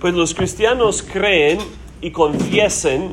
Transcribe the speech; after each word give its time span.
Pues 0.00 0.14
los 0.14 0.34
cristianos 0.34 1.02
creen 1.02 1.58
y 2.00 2.10
confiesen 2.10 3.10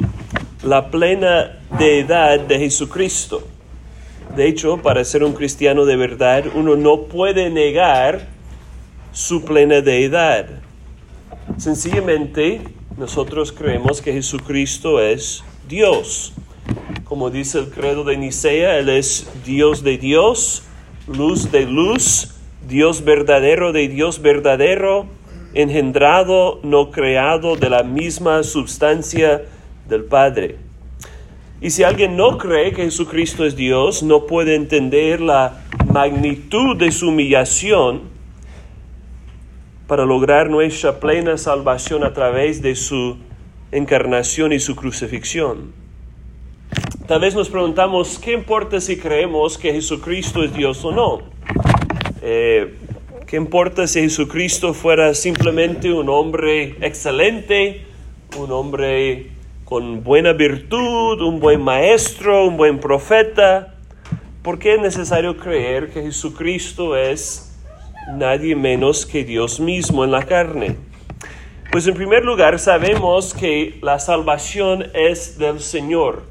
la 0.63 0.89
plena 0.89 1.59
deidad 1.77 2.39
de 2.39 2.59
Jesucristo. 2.59 3.45
De 4.37 4.47
hecho, 4.47 4.77
para 4.77 5.03
ser 5.03 5.25
un 5.25 5.33
cristiano 5.33 5.83
de 5.83 5.97
verdad, 5.97 6.45
uno 6.55 6.77
no 6.77 7.01
puede 7.01 7.49
negar 7.49 8.27
su 9.11 9.43
plena 9.43 9.81
deidad. 9.81 10.47
Sencillamente, 11.57 12.61
nosotros 12.95 13.51
creemos 13.51 14.01
que 14.01 14.13
Jesucristo 14.13 15.01
es 15.01 15.43
Dios. 15.67 16.31
Como 17.03 17.29
dice 17.29 17.59
el 17.59 17.69
credo 17.69 18.05
de 18.05 18.15
Nicea, 18.15 18.79
Él 18.79 18.87
es 18.87 19.27
Dios 19.45 19.83
de 19.83 19.97
Dios, 19.97 20.63
luz 21.05 21.51
de 21.51 21.65
luz, 21.65 22.33
Dios 22.65 23.03
verdadero 23.03 23.73
de 23.73 23.89
Dios 23.89 24.21
verdadero, 24.21 25.16
engendrado, 25.57 26.59
no 26.61 26.91
creado 26.91 27.55
de 27.55 27.69
la 27.69 27.81
misma 27.81 28.43
sustancia 28.43 29.41
del 29.89 30.03
Padre. 30.03 30.57
Y 31.59 31.71
si 31.71 31.83
alguien 31.83 32.15
no 32.15 32.37
cree 32.37 32.71
que 32.71 32.83
Jesucristo 32.83 33.43
es 33.43 33.55
Dios, 33.55 34.03
no 34.03 34.27
puede 34.27 34.53
entender 34.53 35.19
la 35.19 35.63
magnitud 35.91 36.77
de 36.77 36.91
su 36.91 37.09
humillación 37.09 38.01
para 39.87 40.05
lograr 40.05 40.51
nuestra 40.51 40.99
plena 40.99 41.37
salvación 41.37 42.03
a 42.03 42.13
través 42.13 42.61
de 42.61 42.75
su 42.75 43.17
encarnación 43.71 44.53
y 44.53 44.59
su 44.59 44.75
crucifixión. 44.75 45.73
Tal 47.07 47.21
vez 47.21 47.33
nos 47.33 47.49
preguntamos, 47.49 48.19
¿qué 48.19 48.33
importa 48.33 48.79
si 48.79 48.97
creemos 48.97 49.57
que 49.57 49.73
Jesucristo 49.73 50.43
es 50.43 50.53
Dios 50.53 50.85
o 50.85 50.91
no? 50.91 51.21
Eh, 52.21 52.75
¿Qué 53.27 53.35
importa 53.35 53.87
si 53.87 53.99
Jesucristo 53.99 54.73
fuera 54.73 55.13
simplemente 55.13 55.91
un 55.91 56.07
hombre 56.07 56.77
excelente, 56.79 57.81
un 58.37 58.53
hombre 58.53 59.31
con 59.65 60.01
buena 60.01 60.31
virtud, 60.31 61.19
un 61.19 61.41
buen 61.41 61.61
maestro, 61.61 62.47
un 62.47 62.55
buen 62.55 62.79
profeta? 62.79 63.75
¿Por 64.41 64.59
qué 64.59 64.75
es 64.75 64.79
necesario 64.79 65.35
creer 65.35 65.89
que 65.89 66.03
Jesucristo 66.03 66.95
es 66.95 67.53
nadie 68.13 68.55
menos 68.55 69.05
que 69.05 69.25
Dios 69.25 69.59
mismo 69.59 70.05
en 70.05 70.11
la 70.11 70.23
carne? 70.23 70.77
Pues 71.69 71.85
en 71.85 71.95
primer 71.95 72.23
lugar 72.23 72.59
sabemos 72.59 73.33
que 73.33 73.77
la 73.81 73.99
salvación 73.99 74.85
es 74.93 75.37
del 75.37 75.59
Señor. 75.59 76.23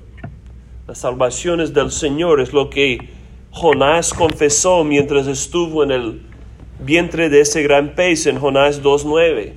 La 0.89 0.95
salvación 0.95 1.61
es 1.61 1.75
del 1.75 1.91
Señor, 1.91 2.41
es 2.41 2.55
lo 2.55 2.71
que 2.71 3.11
Jonás 3.51 4.15
confesó 4.15 4.83
mientras 4.83 5.27
estuvo 5.27 5.85
en 5.85 5.91
el 5.91 6.36
vientre 6.79 7.29
de 7.29 7.41
ese 7.41 7.63
gran 7.63 7.95
pez 7.95 8.27
en 8.27 8.39
Jonás 8.39 8.83
2.9. 8.83 9.53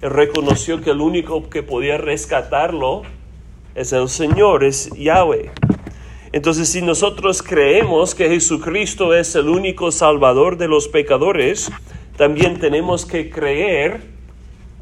Él 0.00 0.10
reconoció 0.10 0.80
que 0.80 0.90
el 0.90 1.00
único 1.00 1.48
que 1.48 1.62
podía 1.62 1.98
rescatarlo 1.98 3.02
es 3.74 3.92
el 3.92 4.08
Señor, 4.08 4.64
es 4.64 4.90
Yahweh. 4.96 5.50
Entonces, 6.32 6.68
si 6.68 6.82
nosotros 6.82 7.42
creemos 7.42 8.14
que 8.14 8.28
Jesucristo 8.28 9.14
es 9.14 9.34
el 9.34 9.48
único 9.48 9.90
salvador 9.90 10.58
de 10.58 10.68
los 10.68 10.88
pecadores, 10.88 11.70
también 12.16 12.60
tenemos 12.60 13.06
que 13.06 13.30
creer 13.30 14.02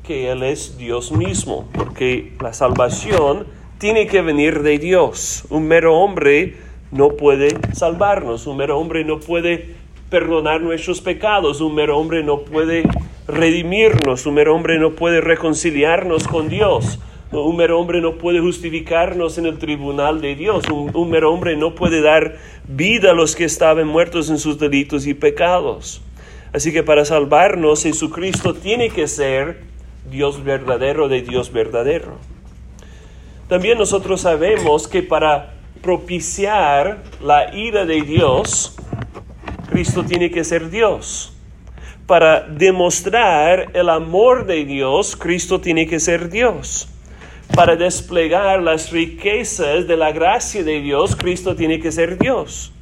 que 0.03 0.31
Él 0.31 0.43
es 0.43 0.77
Dios 0.77 1.13
mismo, 1.13 1.69
porque 1.73 2.33
la 2.41 2.53
salvación 2.53 3.47
tiene 3.79 4.07
que 4.07 4.23
venir 4.23 4.63
de 4.63 4.79
Dios. 4.79 5.45
Un 5.51 5.69
mero 5.69 5.97
hombre 5.99 6.57
no 6.91 7.11
puede 7.11 7.49
salvarnos, 7.75 8.47
un 8.47 8.57
mero 8.57 8.79
hombre 8.79 9.05
no 9.05 9.21
puede 9.21 9.77
perdonar 10.17 10.63
nuestros 10.63 11.03
pecados, 11.03 11.61
un 11.61 11.75
mero 11.75 11.99
hombre 11.99 12.23
no 12.23 12.39
puede 12.39 12.85
redimirnos, 13.29 14.25
un 14.25 14.33
mero 14.33 14.55
hombre 14.55 14.79
no 14.79 14.93
puede 14.93 15.21
reconciliarnos 15.21 16.27
con 16.27 16.49
Dios. 16.49 16.99
Un 17.33 17.57
mero 17.57 17.79
hombre 17.79 18.01
no 18.01 18.15
puede 18.15 18.41
justificarnos 18.41 19.37
en 19.37 19.45
el 19.45 19.59
tribunal 19.59 20.23
de 20.23 20.35
Dios. 20.35 20.65
Un, 20.71 21.11
mero 21.11 21.31
hombre 21.31 21.55
no 21.55 21.75
puede 21.75 22.01
dar 22.01 22.39
vida 22.67 23.11
a 23.11 23.15
los 23.15 23.37
que 23.37 23.45
estaban 23.45 23.87
muertos 23.87 24.31
en 24.31 24.39
sus 24.39 24.59
delitos 24.59 25.07
y 25.07 25.13
pecados. 25.13 26.01
Así 26.55 26.73
que 26.73 26.83
para 26.83 27.05
salvarnos, 27.05 27.83
Jesucristo 27.83 28.55
tiene 28.55 28.89
que 28.89 29.09
ser 29.09 29.65
Dios 30.11 30.43
verdadero 30.43 31.09
de 31.09 31.21
Dios 31.21 31.53
verdadero. 31.53 32.17
También 33.49 33.77
nosotros 33.77 34.23
sabemos 34.23 34.89
que 34.89 35.03
para 35.03 35.53
propiciar 35.83 37.03
la 37.23 37.55
ira 37.55 37.85
de 37.85 38.01
Dios, 38.01 38.77
Cristo 39.69 40.05
tiene 40.05 40.31
que 40.31 40.45
ser 40.45 40.71
Dios. 40.71 41.33
Para 42.07 42.43
demostrar 42.43 43.71
el 43.75 43.89
amor 43.89 44.47
de 44.47 44.65
Dios, 44.65 45.17
Cristo 45.17 45.61
tiene 45.61 45.87
que 45.87 45.99
ser 45.99 46.31
Dios. 46.31 46.89
Para 47.55 47.77
desplegar 47.77 48.63
las 48.63 48.91
riquezas 48.93 49.87
de 49.87 49.97
la 49.97 50.13
gracia 50.13 50.63
de 50.63 50.81
Dios, 50.81 51.17
Cristo 51.17 51.57
tiene 51.57 51.81
que 51.81 51.91
ser 51.91 52.19
Dios. 52.19 52.73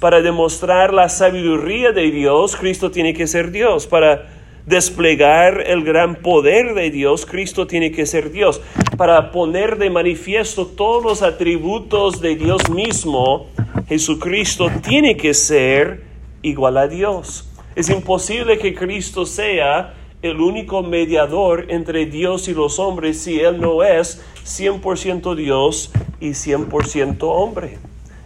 Para 0.00 0.20
demostrar 0.20 0.92
la 0.92 1.08
sabiduría 1.08 1.92
de 1.92 2.10
Dios, 2.10 2.56
Cristo 2.56 2.90
tiene 2.90 3.14
que 3.14 3.26
ser 3.26 3.50
Dios. 3.50 3.86
Para 3.86 4.35
desplegar 4.66 5.62
el 5.66 5.84
gran 5.84 6.16
poder 6.16 6.74
de 6.74 6.90
Dios, 6.90 7.24
Cristo 7.24 7.66
tiene 7.66 7.92
que 7.92 8.04
ser 8.04 8.30
Dios. 8.30 8.60
Para 8.96 9.30
poner 9.30 9.78
de 9.78 9.90
manifiesto 9.90 10.66
todos 10.66 11.02
los 11.02 11.22
atributos 11.22 12.20
de 12.20 12.36
Dios 12.36 12.68
mismo, 12.68 13.46
Jesucristo 13.88 14.70
tiene 14.82 15.16
que 15.16 15.32
ser 15.32 16.02
igual 16.42 16.76
a 16.76 16.88
Dios. 16.88 17.48
Es 17.76 17.88
imposible 17.90 18.58
que 18.58 18.74
Cristo 18.74 19.24
sea 19.24 19.94
el 20.22 20.40
único 20.40 20.82
mediador 20.82 21.66
entre 21.68 22.06
Dios 22.06 22.48
y 22.48 22.54
los 22.54 22.78
hombres 22.78 23.20
si 23.20 23.38
Él 23.38 23.60
no 23.60 23.84
es 23.84 24.22
100% 24.44 25.34
Dios 25.36 25.92
y 26.20 26.30
100% 26.30 27.18
hombre. 27.20 27.78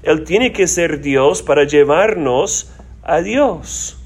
Él 0.03 0.25
tiene 0.25 0.53
que 0.53 0.67
ser 0.67 1.01
Dios 1.01 1.43
para 1.43 1.65
llevarnos 1.65 2.73
a 3.03 3.21
Dios. 3.21 4.00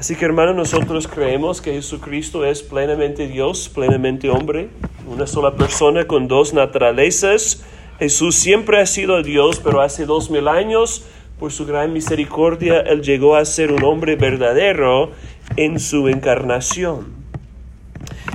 Así 0.00 0.16
que 0.16 0.24
hermanos, 0.24 0.56
nosotros 0.56 1.06
creemos 1.06 1.60
que 1.60 1.74
Jesucristo 1.74 2.46
es 2.46 2.62
plenamente 2.62 3.28
Dios, 3.28 3.68
plenamente 3.68 4.30
hombre, 4.30 4.70
una 5.06 5.26
sola 5.26 5.56
persona 5.56 6.06
con 6.06 6.26
dos 6.26 6.54
naturalezas. 6.54 7.62
Jesús 7.98 8.34
siempre 8.34 8.80
ha 8.80 8.86
sido 8.86 9.22
Dios, 9.22 9.60
pero 9.62 9.82
hace 9.82 10.06
dos 10.06 10.30
mil 10.30 10.48
años, 10.48 11.04
por 11.38 11.52
su 11.52 11.66
gran 11.66 11.92
misericordia, 11.92 12.80
Él 12.80 13.02
llegó 13.02 13.36
a 13.36 13.44
ser 13.44 13.72
un 13.72 13.84
hombre 13.84 14.16
verdadero 14.16 15.12
en 15.56 15.78
su 15.78 16.08
encarnación. 16.08 17.08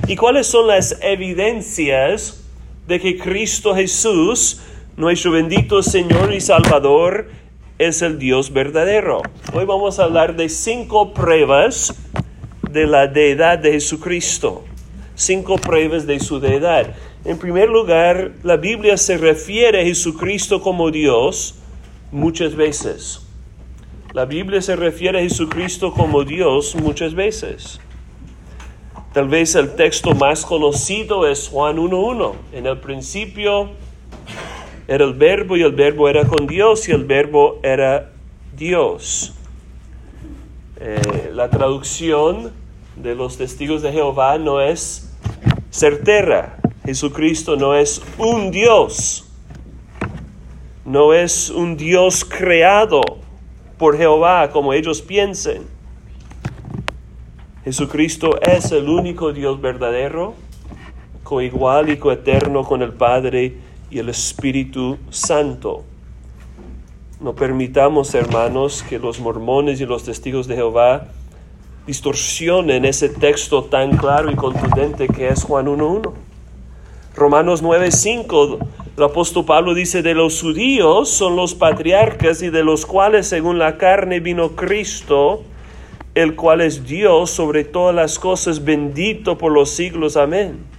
¿Y 0.06 0.14
cuáles 0.14 0.46
son 0.46 0.68
las 0.68 1.00
evidencias 1.02 2.44
de 2.86 3.00
que 3.00 3.18
Cristo 3.18 3.74
Jesús, 3.74 4.60
nuestro 4.96 5.32
bendito 5.32 5.82
Señor 5.82 6.32
y 6.32 6.40
Salvador, 6.40 7.26
es 7.78 8.00
el 8.00 8.18
Dios 8.18 8.52
verdadero. 8.52 9.22
Hoy 9.52 9.66
vamos 9.66 9.98
a 9.98 10.04
hablar 10.04 10.36
de 10.36 10.48
cinco 10.48 11.12
pruebas 11.12 11.94
de 12.70 12.86
la 12.86 13.06
deidad 13.06 13.58
de 13.58 13.72
Jesucristo. 13.72 14.64
Cinco 15.14 15.56
pruebas 15.56 16.06
de 16.06 16.18
su 16.20 16.40
deidad. 16.40 16.94
En 17.24 17.38
primer 17.38 17.68
lugar, 17.68 18.32
la 18.42 18.56
Biblia 18.56 18.96
se 18.96 19.18
refiere 19.18 19.82
a 19.82 19.84
Jesucristo 19.84 20.62
como 20.62 20.90
Dios 20.90 21.56
muchas 22.10 22.54
veces. 22.54 23.26
La 24.14 24.24
Biblia 24.24 24.62
se 24.62 24.76
refiere 24.76 25.18
a 25.18 25.22
Jesucristo 25.22 25.92
como 25.92 26.24
Dios 26.24 26.74
muchas 26.76 27.14
veces. 27.14 27.80
Tal 29.12 29.28
vez 29.28 29.54
el 29.54 29.74
texto 29.74 30.14
más 30.14 30.46
conocido 30.46 31.26
es 31.26 31.48
Juan 31.48 31.76
1.1. 31.76 32.34
En 32.52 32.66
el 32.66 32.78
principio 32.78 33.70
era 34.88 35.04
el 35.04 35.14
verbo 35.14 35.56
y 35.56 35.62
el 35.62 35.72
verbo 35.72 36.08
era 36.08 36.24
con 36.24 36.46
Dios 36.46 36.88
y 36.88 36.92
el 36.92 37.04
verbo 37.04 37.58
era 37.62 38.12
Dios. 38.56 39.34
Eh, 40.78 41.30
la 41.34 41.50
traducción 41.50 42.52
de 42.94 43.14
los 43.14 43.36
testigos 43.36 43.82
de 43.82 43.92
Jehová 43.92 44.38
no 44.38 44.60
es 44.60 45.12
certera. 45.70 46.58
Jesucristo 46.84 47.56
no 47.56 47.74
es 47.74 48.00
un 48.16 48.52
Dios. 48.52 49.28
No 50.84 51.12
es 51.12 51.50
un 51.50 51.76
Dios 51.76 52.24
creado 52.24 53.00
por 53.78 53.96
Jehová 53.96 54.50
como 54.52 54.72
ellos 54.72 55.02
piensen. 55.02 55.66
Jesucristo 57.64 58.40
es 58.40 58.70
el 58.70 58.88
único 58.88 59.32
Dios 59.32 59.60
verdadero, 59.60 60.34
coigual 61.24 61.90
y 61.90 61.96
coeterno 61.96 62.62
con 62.62 62.82
el 62.82 62.92
Padre 62.92 63.65
y 63.90 63.98
el 63.98 64.08
Espíritu 64.08 64.98
Santo. 65.10 65.84
No 67.20 67.34
permitamos, 67.34 68.14
hermanos, 68.14 68.84
que 68.88 68.98
los 68.98 69.20
mormones 69.20 69.80
y 69.80 69.86
los 69.86 70.04
testigos 70.04 70.46
de 70.46 70.56
Jehová 70.56 71.08
distorsionen 71.86 72.84
ese 72.84 73.08
texto 73.08 73.64
tan 73.64 73.96
claro 73.96 74.30
y 74.30 74.34
contundente 74.34 75.08
que 75.08 75.28
es 75.28 75.44
Juan 75.44 75.66
1.1. 75.66 76.12
Romanos 77.14 77.62
9.5, 77.62 78.58
el 78.98 79.02
apóstol 79.02 79.46
Pablo 79.46 79.72
dice, 79.72 80.02
de 80.02 80.14
los 80.14 80.42
judíos 80.42 81.08
son 81.08 81.36
los 81.36 81.54
patriarcas 81.54 82.42
y 82.42 82.50
de 82.50 82.62
los 82.62 82.84
cuales 82.84 83.26
según 83.26 83.58
la 83.58 83.78
carne 83.78 84.20
vino 84.20 84.50
Cristo, 84.50 85.42
el 86.14 86.34
cual 86.34 86.60
es 86.60 86.84
Dios 86.84 87.30
sobre 87.30 87.64
todas 87.64 87.94
las 87.94 88.18
cosas, 88.18 88.64
bendito 88.64 89.38
por 89.38 89.52
los 89.52 89.70
siglos. 89.70 90.18
Amén. 90.18 90.75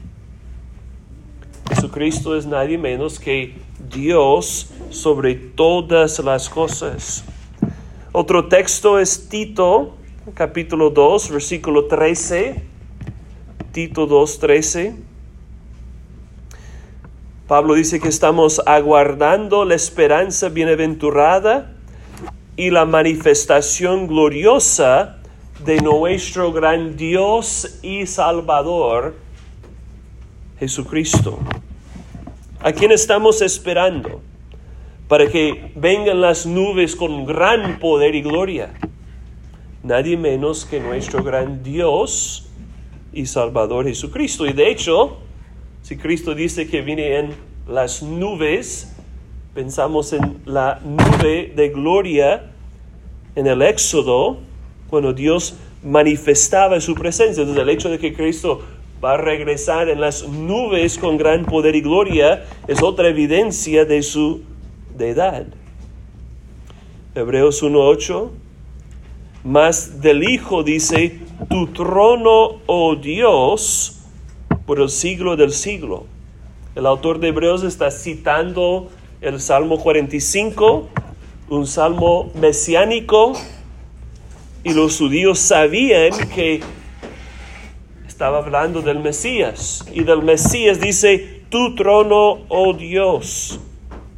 Jesucristo 1.70 2.36
es 2.36 2.46
nadie 2.46 2.78
menos 2.78 3.20
que 3.20 3.56
Dios 3.90 4.70
sobre 4.90 5.36
todas 5.36 6.20
las 6.20 6.50
cosas. 6.50 7.24
Otro 8.12 8.48
texto 8.48 9.00
es 9.00 9.30
Tito, 9.30 9.96
capítulo 10.34 10.90
2, 10.90 11.32
versículo 11.32 11.86
13. 11.86 12.64
Tito 13.72 14.08
2, 14.08 14.40
13. 14.40 14.96
Pablo 17.48 17.76
dice 17.76 18.00
que 18.00 18.10
estamos 18.10 18.62
aguardando 18.66 19.64
la 19.64 19.76
esperanza 19.76 20.50
bienaventurada 20.50 21.74
y 22.58 22.72
la 22.72 22.86
manifestación 22.86 24.08
gloriosa 24.08 25.18
de 25.64 25.80
nuestro 25.80 26.52
gran 26.52 26.98
Dios 26.98 27.80
y 27.82 28.06
Salvador, 28.06 29.16
Jesucristo. 30.60 31.40
¿A 32.60 32.72
quién 32.72 32.92
estamos 32.92 33.42
esperando? 33.42 34.22
Para 35.08 35.28
que 35.28 35.72
vengan 35.76 36.22
las 36.22 36.46
nubes 36.46 36.96
con 36.96 37.26
gran 37.26 37.80
poder 37.80 38.16
y 38.16 38.22
gloria. 38.22 38.74
Nadie 39.84 40.18
menos 40.18 40.66
que 40.66 40.80
nuestro 40.80 41.24
gran 41.24 41.64
Dios 41.64 42.50
y 43.14 43.26
Salvador 43.26 43.86
Jesucristo. 43.86 44.46
Y 44.46 44.54
de 44.54 44.70
hecho, 44.70 45.18
si 45.82 45.98
Cristo 45.98 46.36
dice 46.36 46.68
que 46.68 46.82
viene 46.82 47.18
en 47.20 47.34
las 47.68 48.02
nubes, 48.02 48.96
pensamos 49.54 50.12
en 50.14 50.42
la 50.46 50.80
nube 50.84 51.54
de 51.56 51.70
gloria 51.70 52.52
en 53.36 53.46
el 53.46 53.62
Éxodo, 53.62 54.40
cuando 54.90 55.14
Dios 55.14 55.56
manifestaba 55.84 56.82
su 56.82 56.96
presencia. 56.96 57.42
Entonces 57.42 57.62
el 57.62 57.70
hecho 57.70 57.90
de 57.90 58.00
que 58.00 58.14
Cristo 58.14 58.62
va 59.04 59.14
a 59.14 59.18
regresar 59.18 59.90
en 59.90 60.02
las 60.02 60.28
nubes 60.28 60.98
con 60.98 61.18
gran 61.18 61.46
poder 61.46 61.76
y 61.76 61.82
gloria 61.82 62.46
es 62.68 62.82
otra 62.82 63.10
evidencia 63.10 63.86
de 63.86 64.02
su 64.02 64.42
deidad. 64.98 65.46
Hebreos 67.14 67.64
1.8, 67.64 68.30
más 69.44 70.02
del 70.02 70.24
Hijo 70.24 70.64
dice, 70.64 71.20
tu 71.50 71.68
trono, 71.68 72.60
oh 72.66 72.96
Dios, 72.96 74.00
por 74.66 74.80
el 74.80 74.90
siglo 74.90 75.36
del 75.36 75.52
siglo. 75.52 76.06
El 76.76 76.86
autor 76.86 77.20
de 77.20 77.30
Hebreos 77.30 77.64
está 77.64 77.90
citando 77.90 78.90
el 79.22 79.40
Salmo 79.40 79.80
45, 79.80 80.88
un 81.50 81.66
salmo 81.66 82.32
mesiánico, 82.36 83.34
y 84.64 84.74
los 84.74 84.98
judíos 84.98 85.40
sabían 85.40 86.12
que 86.36 86.62
estaba 88.18 88.40
hablando 88.40 88.82
del 88.82 88.98
Mesías. 88.98 89.86
Y 89.94 90.04
del 90.04 90.24
Mesías 90.24 90.80
dice, 90.82 91.44
tu 91.50 91.76
trono, 91.76 92.40
oh 92.50 92.74
Dios, 92.74 93.60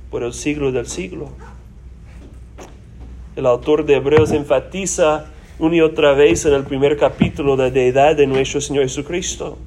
por 0.09 0.23
el 0.23 0.31
siglo 0.31 0.71
del 0.71 0.87
siglo. 0.87 1.31
El 3.35 3.45
autor 3.45 3.85
de 3.85 3.95
Hebreos 3.95 4.31
enfatiza 4.31 5.25
una 5.59 5.75
y 5.75 5.81
otra 5.81 6.13
vez 6.13 6.45
en 6.45 6.53
el 6.53 6.63
primer 6.63 6.95
capítulo 6.95 7.57
la 7.57 7.71
deidad 7.71 8.15
de 8.15 8.25
nuestro 8.25 8.61
Señor 8.61 8.83
Jesucristo. 8.83 9.57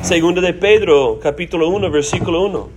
Segunda 0.00 0.40
de 0.40 0.54
Pedro, 0.54 1.20
capítulo 1.20 1.68
1, 1.68 1.90
versículo 1.90 2.46
1. 2.46 2.68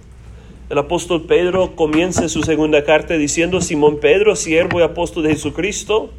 El 0.72 0.78
apóstol 0.78 1.22
Pedro 1.22 1.74
comienza 1.78 2.28
su 2.28 2.44
segunda 2.44 2.84
carta 2.84 3.14
diciendo, 3.14 3.62
Simón 3.62 4.02
Pedro, 4.02 4.36
siervo 4.36 4.82
y 4.82 4.84
apóstol 4.84 5.24
de 5.24 5.30
Jesucristo, 5.30 6.10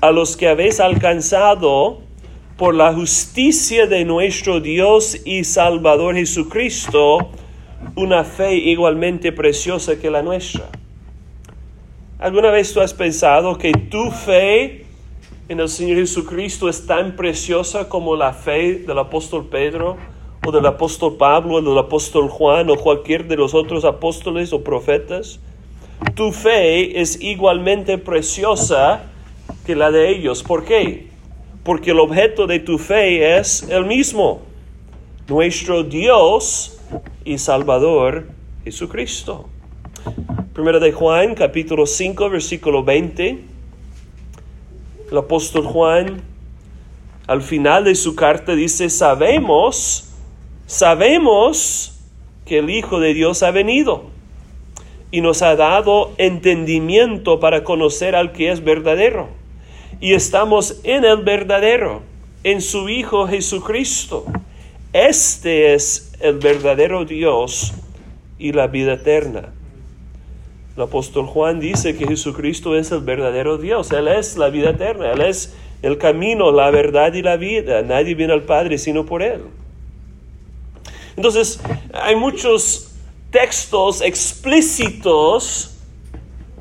a 0.00 0.12
los 0.12 0.36
que 0.36 0.46
habéis 0.46 0.78
alcanzado 0.78 2.05
por 2.56 2.74
la 2.74 2.92
justicia 2.92 3.86
de 3.86 4.04
nuestro 4.04 4.60
Dios 4.60 5.20
y 5.24 5.44
Salvador 5.44 6.14
Jesucristo, 6.14 7.30
una 7.94 8.24
fe 8.24 8.54
igualmente 8.54 9.32
preciosa 9.32 9.98
que 9.98 10.10
la 10.10 10.22
nuestra. 10.22 10.68
¿Alguna 12.18 12.50
vez 12.50 12.72
tú 12.72 12.80
has 12.80 12.94
pensado 12.94 13.58
que 13.58 13.72
tu 13.72 14.10
fe 14.10 14.86
en 15.48 15.60
el 15.60 15.68
Señor 15.68 15.98
Jesucristo 15.98 16.68
es 16.68 16.86
tan 16.86 17.14
preciosa 17.14 17.88
como 17.88 18.16
la 18.16 18.32
fe 18.32 18.76
del 18.86 18.98
apóstol 18.98 19.46
Pedro? 19.46 19.96
o 20.46 20.52
del 20.52 20.66
apóstol 20.66 21.16
Pablo 21.16 21.56
o 21.56 21.60
del 21.62 21.76
apóstol 21.76 22.28
Juan 22.28 22.70
o 22.70 22.76
cualquier 22.76 23.26
de 23.26 23.36
los 23.36 23.52
otros 23.52 23.84
apóstoles 23.84 24.52
o 24.52 24.62
profetas. 24.62 25.40
Tu 26.14 26.30
fe 26.30 27.00
es 27.00 27.20
igualmente 27.20 27.98
preciosa 27.98 29.06
que 29.66 29.74
la 29.74 29.90
de 29.90 30.10
ellos. 30.10 30.44
¿Por 30.44 30.64
qué? 30.64 31.08
Porque 31.66 31.90
el 31.90 31.98
objeto 31.98 32.46
de 32.46 32.60
tu 32.60 32.78
fe 32.78 33.38
es 33.38 33.64
el 33.64 33.86
mismo, 33.86 34.42
nuestro 35.26 35.82
Dios 35.82 36.78
y 37.24 37.38
Salvador 37.38 38.28
Jesucristo. 38.62 39.48
Primero 40.52 40.78
de 40.78 40.92
Juan, 40.92 41.34
capítulo 41.34 41.84
5, 41.84 42.30
versículo 42.30 42.84
20. 42.84 43.40
El 45.10 45.18
apóstol 45.18 45.66
Juan, 45.66 46.22
al 47.26 47.42
final 47.42 47.82
de 47.82 47.96
su 47.96 48.14
carta, 48.14 48.54
dice, 48.54 48.88
sabemos 48.88 50.14
Sabemos 50.66 51.98
que 52.44 52.58
el 52.58 52.70
Hijo 52.70 53.00
de 53.00 53.12
Dios 53.12 53.42
ha 53.42 53.50
venido 53.50 54.04
y 55.10 55.20
nos 55.20 55.42
ha 55.42 55.56
dado 55.56 56.12
entendimiento 56.18 57.40
para 57.40 57.64
conocer 57.64 58.14
al 58.14 58.30
que 58.30 58.52
es 58.52 58.62
verdadero. 58.62 59.45
Y 60.00 60.12
estamos 60.12 60.80
en 60.84 61.04
el 61.04 61.22
verdadero, 61.22 62.02
en 62.44 62.60
su 62.60 62.88
Hijo 62.88 63.26
Jesucristo. 63.26 64.26
Este 64.92 65.74
es 65.74 66.12
el 66.20 66.38
verdadero 66.38 67.04
Dios 67.04 67.72
y 68.38 68.52
la 68.52 68.66
vida 68.66 68.94
eterna. 68.94 69.52
El 70.76 70.82
apóstol 70.82 71.26
Juan 71.26 71.60
dice 71.60 71.96
que 71.96 72.06
Jesucristo 72.06 72.76
es 72.76 72.92
el 72.92 73.00
verdadero 73.00 73.56
Dios, 73.56 73.90
Él 73.92 74.08
es 74.08 74.36
la 74.36 74.50
vida 74.50 74.70
eterna, 74.70 75.12
Él 75.12 75.22
es 75.22 75.54
el 75.80 75.96
camino, 75.96 76.52
la 76.52 76.70
verdad 76.70 77.14
y 77.14 77.22
la 77.22 77.36
vida. 77.36 77.80
Nadie 77.80 78.14
viene 78.14 78.34
al 78.34 78.42
Padre 78.42 78.76
sino 78.76 79.06
por 79.06 79.22
Él. 79.22 79.40
Entonces, 81.16 81.60
hay 81.94 82.14
muchos 82.16 82.92
textos 83.30 84.02
explícitos 84.02 85.78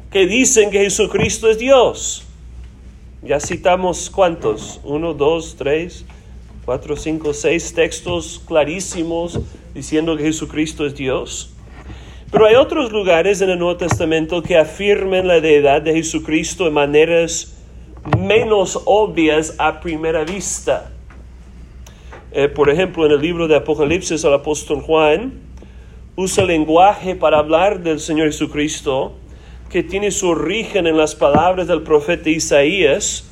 que 0.09 0.25
dicen 0.25 0.71
que 0.71 0.79
Jesucristo 0.79 1.49
es 1.49 1.57
Dios. 1.57 2.24
Ya 3.25 3.39
citamos 3.39 4.11
cuántos, 4.11 4.79
uno, 4.83 5.15
dos, 5.15 5.55
tres, 5.57 6.05
cuatro, 6.63 6.95
cinco, 6.95 7.33
seis 7.33 7.73
textos 7.73 8.39
clarísimos 8.45 9.39
diciendo 9.73 10.15
que 10.15 10.25
Jesucristo 10.25 10.85
es 10.85 10.93
Dios. 10.93 11.51
Pero 12.31 12.45
hay 12.45 12.53
otros 12.53 12.91
lugares 12.91 13.41
en 13.41 13.49
el 13.49 13.57
Nuevo 13.57 13.77
Testamento 13.77 14.43
que 14.43 14.55
afirman 14.55 15.27
la 15.27 15.41
deidad 15.41 15.81
de 15.81 15.93
Jesucristo 15.93 16.65
de 16.65 16.69
maneras 16.69 17.57
menos 18.15 18.79
obvias 18.85 19.55
a 19.57 19.79
primera 19.79 20.23
vista. 20.23 20.91
Eh, 22.31 22.47
por 22.47 22.69
ejemplo, 22.69 23.07
en 23.07 23.13
el 23.13 23.21
libro 23.21 23.47
de 23.47 23.55
Apocalipsis, 23.55 24.23
el 24.23 24.35
apóstol 24.35 24.81
Juan 24.81 25.33
usa 26.15 26.45
lenguaje 26.45 27.15
para 27.15 27.39
hablar 27.39 27.81
del 27.81 27.99
Señor 27.99 28.27
Jesucristo 28.27 29.13
que 29.75 29.83
tiene 29.83 30.09
su 30.09 30.29
origen 30.29 30.87
en 30.87 30.95
las 30.95 31.15
palabras 31.15 31.67
del 31.67 31.81
profeta 31.81 32.29
Isaías 32.29 33.25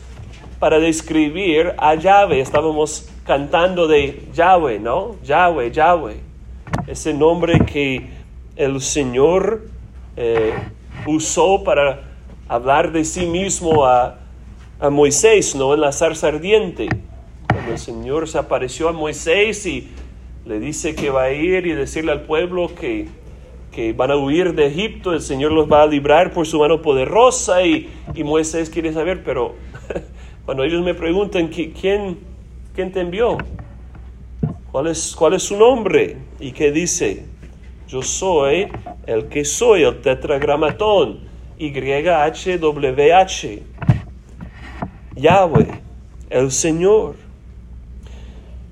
para 0.59 0.77
describir 0.77 1.73
a 1.77 1.95
Yahweh. 1.95 2.41
Estábamos 2.41 3.07
cantando 3.25 3.87
de 3.87 4.27
Yahweh, 4.33 4.77
¿no? 4.77 5.15
Yahweh, 5.23 5.71
Yahweh. 5.71 6.17
Ese 6.85 7.13
nombre 7.13 7.61
que 7.63 8.09
el 8.57 8.81
Señor 8.81 9.69
eh, 10.17 10.53
usó 11.05 11.63
para 11.63 12.01
hablar 12.49 12.91
de 12.91 13.05
sí 13.05 13.25
mismo 13.25 13.85
a, 13.85 14.19
a 14.81 14.89
Moisés, 14.89 15.55
¿no? 15.55 15.73
En 15.73 15.79
la 15.79 15.93
zarza 15.93 16.27
ardiente 16.27 16.89
el 17.69 17.79
Señor 17.79 18.27
se 18.27 18.37
apareció 18.37 18.89
a 18.89 18.91
Moisés 18.91 19.65
y 19.65 19.87
le 20.45 20.59
dice 20.59 20.93
que 20.93 21.09
va 21.09 21.23
a 21.23 21.31
ir 21.31 21.65
y 21.67 21.71
decirle 21.71 22.11
al 22.11 22.23
pueblo 22.23 22.69
que, 22.75 23.07
que 23.73 23.91
van 23.91 24.11
a 24.11 24.15
huir 24.15 24.53
de 24.53 24.67
Egipto, 24.67 25.13
el 25.13 25.21
Señor 25.21 25.51
los 25.51 25.69
va 25.69 25.81
a 25.81 25.87
librar 25.87 26.31
por 26.31 26.47
su 26.47 26.59
mano 26.59 26.81
poderosa 26.81 27.65
y, 27.65 27.89
y 28.13 28.23
Moisés 28.23 28.69
quiere 28.69 28.93
saber, 28.93 29.23
pero 29.23 29.55
cuando 30.45 30.63
ellos 30.63 30.83
me 30.83 30.93
preguntan, 30.93 31.47
¿quién, 31.47 32.19
quién 32.75 32.91
te 32.91 33.01
envió? 33.01 33.37
¿Cuál 34.71 34.87
es, 34.87 35.15
¿Cuál 35.15 35.33
es 35.33 35.43
su 35.43 35.57
nombre? 35.57 36.17
¿Y 36.39 36.51
qué 36.51 36.71
dice? 36.71 37.25
Yo 37.87 38.01
soy 38.01 38.67
el 39.05 39.27
que 39.27 39.45
soy, 39.45 39.83
el 39.83 40.01
tetragramatón, 40.01 41.19
YHWH, 41.59 43.61
Yahweh, 45.15 45.67
el 46.29 46.51
Señor. 46.51 47.15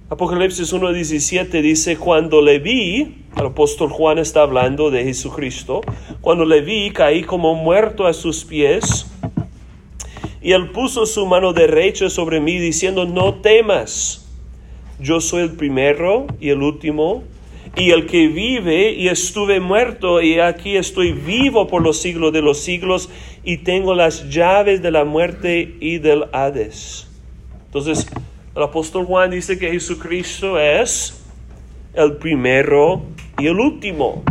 Apocalipsis 0.09 0.73
1.17 0.73 1.61
dice, 1.61 1.97
cuando 1.97 2.41
le 2.41 2.59
vi, 2.59 3.20
el 3.37 3.45
apóstol 3.45 3.89
Juan 3.89 4.17
está 4.17 4.41
hablando 4.41 4.91
de 4.91 5.03
Jesucristo, 5.03 5.81
cuando 6.21 6.45
le 6.45 6.61
vi 6.61 6.91
caí 6.91 7.23
como 7.23 7.55
muerto 7.55 8.05
a 8.05 8.13
sus 8.13 8.43
pies. 8.45 9.07
Y 10.41 10.53
él 10.53 10.71
puso 10.71 11.05
su 11.05 11.25
mano 11.27 11.53
derecha 11.53 12.09
sobre 12.09 12.39
mí 12.39 12.57
diciendo, 12.57 13.05
no 13.05 13.35
temas, 13.35 14.27
yo 14.99 15.21
soy 15.21 15.43
el 15.43 15.51
primero 15.51 16.27
y 16.39 16.49
el 16.49 16.61
último 16.61 17.23
y 17.75 17.91
el 17.91 18.05
que 18.05 18.27
vive 18.27 18.91
y 18.91 19.07
estuve 19.07 19.59
muerto 19.59 20.21
y 20.21 20.39
aquí 20.39 20.75
estoy 20.75 21.13
vivo 21.13 21.67
por 21.67 21.81
los 21.81 22.01
siglos 22.01 22.33
de 22.33 22.41
los 22.41 22.59
siglos 22.59 23.09
y 23.43 23.57
tengo 23.57 23.95
las 23.95 24.29
llaves 24.29 24.81
de 24.81 24.91
la 24.91 25.05
muerte 25.05 25.75
y 25.79 25.99
del 25.99 26.25
Hades. 26.33 27.07
Entonces, 27.67 28.07
el 28.55 28.63
apóstol 28.63 29.05
Juan 29.05 29.31
dice 29.31 29.57
que 29.57 29.71
Jesucristo 29.71 30.59
es 30.59 31.23
el 31.93 32.17
primero 32.17 33.03
y 33.39 33.47
el 33.47 33.59
último. 33.59 34.23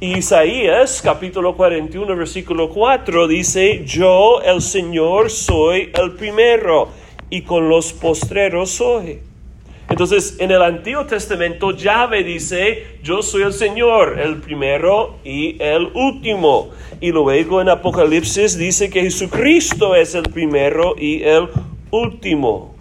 Isaías 0.00 1.00
capítulo 1.02 1.56
41 1.56 2.16
versículo 2.16 2.68
4 2.68 3.26
dice, 3.28 3.84
yo 3.86 4.42
el 4.42 4.60
Señor 4.60 5.30
soy 5.30 5.90
el 5.94 6.12
primero 6.12 6.88
y 7.30 7.42
con 7.42 7.68
los 7.68 7.92
postreros 7.92 8.70
soy. 8.70 9.20
Entonces, 9.88 10.36
en 10.40 10.50
el 10.50 10.62
Antiguo 10.62 11.04
Testamento, 11.06 11.70
Yahvé 11.70 12.24
dice, 12.24 12.98
yo 13.02 13.22
soy 13.22 13.42
el 13.42 13.52
Señor, 13.52 14.18
el 14.18 14.38
primero 14.38 15.16
y 15.24 15.56
el 15.62 15.90
último. 15.94 16.70
Y 17.00 17.12
luego 17.12 17.60
en 17.60 17.68
Apocalipsis 17.68 18.56
dice 18.56 18.90
que 18.90 19.02
Jesucristo 19.02 19.94
es 19.94 20.14
el 20.14 20.24
primero 20.24 20.96
y 20.98 21.22
el 21.22 21.48
último. 21.90 22.74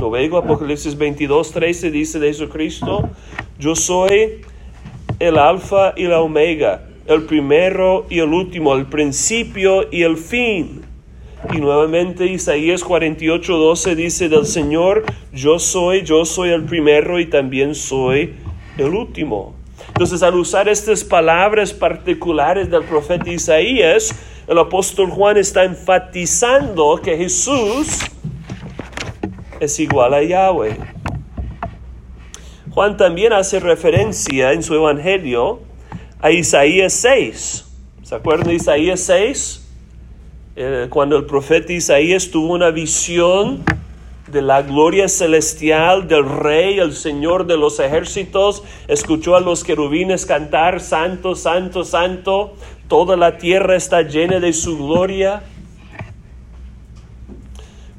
Luego 0.00 0.38
Apocalipsis 0.38 0.96
22, 0.96 1.52
13 1.52 1.90
dice 1.90 2.18
de 2.18 2.28
Jesucristo, 2.28 3.08
yo 3.58 3.74
soy 3.76 4.42
el 5.18 5.38
alfa 5.38 5.94
y 5.96 6.04
la 6.04 6.20
omega, 6.20 6.86
el 7.06 7.22
primero 7.22 8.06
y 8.10 8.18
el 8.18 8.32
último, 8.32 8.74
el 8.74 8.86
principio 8.86 9.88
y 9.90 10.02
el 10.02 10.16
fin. 10.16 10.82
Y 11.52 11.58
nuevamente 11.58 12.26
Isaías 12.26 12.82
48, 12.82 13.56
12 13.56 13.96
dice 13.96 14.28
del 14.28 14.46
Señor, 14.46 15.04
yo 15.32 15.58
soy, 15.58 16.02
yo 16.02 16.24
soy 16.24 16.50
el 16.50 16.64
primero 16.64 17.20
y 17.20 17.26
también 17.26 17.74
soy 17.74 18.34
el 18.78 18.94
último. 18.94 19.54
Entonces 19.88 20.22
al 20.22 20.34
usar 20.34 20.68
estas 20.68 21.04
palabras 21.04 21.72
particulares 21.72 22.70
del 22.70 22.82
profeta 22.84 23.30
Isaías, 23.30 24.14
el 24.48 24.58
apóstol 24.58 25.10
Juan 25.10 25.36
está 25.36 25.64
enfatizando 25.64 27.00
que 27.02 27.16
Jesús 27.16 28.00
es 29.60 29.78
igual 29.80 30.14
a 30.14 30.22
Yahweh. 30.22 30.93
Juan 32.74 32.96
también 32.96 33.32
hace 33.32 33.60
referencia 33.60 34.52
en 34.52 34.64
su 34.64 34.74
evangelio 34.74 35.60
a 36.20 36.32
Isaías 36.32 36.92
6. 36.94 37.66
¿Se 38.02 38.14
acuerdan 38.16 38.48
de 38.48 38.54
Isaías 38.54 38.98
6? 38.98 39.68
Eh, 40.56 40.86
cuando 40.90 41.16
el 41.16 41.24
profeta 41.24 41.72
Isaías 41.72 42.32
tuvo 42.32 42.52
una 42.52 42.72
visión 42.72 43.62
de 44.26 44.42
la 44.42 44.62
gloria 44.62 45.06
celestial 45.08 46.08
del 46.08 46.28
Rey, 46.28 46.80
el 46.80 46.94
Señor 46.94 47.46
de 47.46 47.56
los 47.56 47.78
ejércitos, 47.78 48.64
escuchó 48.88 49.36
a 49.36 49.40
los 49.40 49.62
querubines 49.62 50.26
cantar, 50.26 50.80
Santo, 50.80 51.36
Santo, 51.36 51.84
Santo, 51.84 52.54
toda 52.88 53.16
la 53.16 53.38
tierra 53.38 53.76
está 53.76 54.02
llena 54.02 54.40
de 54.40 54.52
su 54.52 54.76
gloria. 54.78 55.44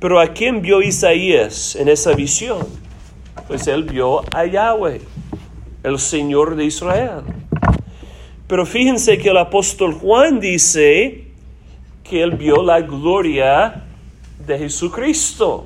Pero 0.02 0.20
¿a 0.20 0.28
quién 0.34 0.62
vio 0.62 0.82
Isaías 0.82 1.78
en 1.78 1.88
esa 1.88 2.12
visión? 2.12 2.85
Pues 3.48 3.68
él 3.68 3.84
vio 3.84 4.22
a 4.36 4.46
Yahweh, 4.46 5.02
el 5.84 6.00
Señor 6.00 6.56
de 6.56 6.66
Israel. 6.66 7.22
Pero 8.48 8.66
fíjense 8.66 9.18
que 9.18 9.30
el 9.30 9.38
apóstol 9.38 9.94
Juan 9.94 10.40
dice, 10.40 11.26
que 12.10 12.22
él 12.22 12.32
vio 12.32 12.62
la 12.62 12.82
gloria 12.82 13.84
de 14.46 14.60
Jesucristo. 14.60 15.66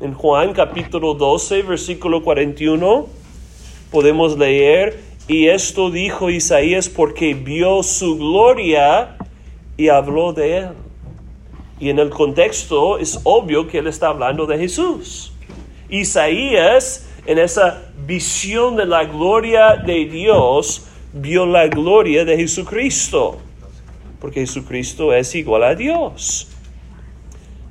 En 0.00 0.12
Juan 0.12 0.52
capítulo 0.52 1.14
12, 1.14 1.62
versículo 1.62 2.24
41, 2.24 3.06
podemos 3.92 4.36
leer, 4.36 5.00
y 5.28 5.46
esto 5.46 5.90
dijo 5.90 6.28
Isaías 6.28 6.88
porque 6.88 7.34
vio 7.34 7.84
su 7.84 8.18
gloria 8.18 9.16
y 9.76 9.88
habló 9.88 10.32
de 10.32 10.58
él. 10.58 10.68
Y 11.78 11.90
en 11.90 12.00
el 12.00 12.10
contexto 12.10 12.98
es 12.98 13.20
obvio 13.22 13.68
que 13.68 13.78
él 13.78 13.86
está 13.86 14.08
hablando 14.08 14.46
de 14.46 14.58
Jesús. 14.58 15.33
Isaías, 16.00 17.08
en 17.26 17.38
esa 17.38 17.82
visión 18.06 18.76
de 18.76 18.86
la 18.86 19.04
gloria 19.04 19.76
de 19.76 20.04
Dios, 20.06 20.86
vio 21.12 21.46
la 21.46 21.68
gloria 21.68 22.24
de 22.24 22.36
Jesucristo 22.36 23.38
porque 24.24 24.40
Jesucristo 24.40 25.12
es 25.12 25.34
igual 25.34 25.64
a 25.64 25.74
Dios. 25.74 26.48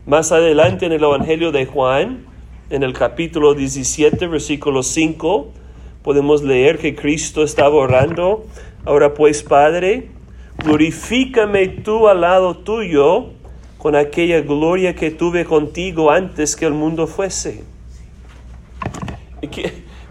Más 0.05 0.31
adelante 0.31 0.85
en 0.85 0.91
el 0.91 1.03
Evangelio 1.03 1.51
de 1.51 1.65
Juan, 1.65 2.27
en 2.69 2.83
el 2.83 2.93
capítulo 2.93 3.55
17, 3.55 4.27
versículo 4.27 4.83
5, 4.83 5.51
podemos 6.03 6.43
leer 6.43 6.77
que 6.77 6.93
Cristo 6.93 7.41
estaba 7.41 7.73
orando, 7.73 8.45
ahora 8.85 9.15
pues 9.15 9.41
Padre, 9.41 10.11
glorifícame 10.63 11.69
tú 11.69 12.07
al 12.07 12.21
lado 12.21 12.55
tuyo 12.57 13.31
con 13.79 13.95
aquella 13.95 14.41
gloria 14.41 14.93
que 14.93 15.09
tuve 15.09 15.45
contigo 15.45 16.11
antes 16.11 16.55
que 16.55 16.67
el 16.67 16.73
mundo 16.73 17.07
fuese. 17.07 17.63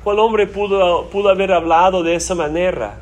¿Cuál 0.04 0.18
hombre 0.18 0.48
pudo, 0.48 1.08
pudo 1.10 1.28
haber 1.28 1.52
hablado 1.52 2.02
de 2.02 2.16
esa 2.16 2.34
manera? 2.34 2.98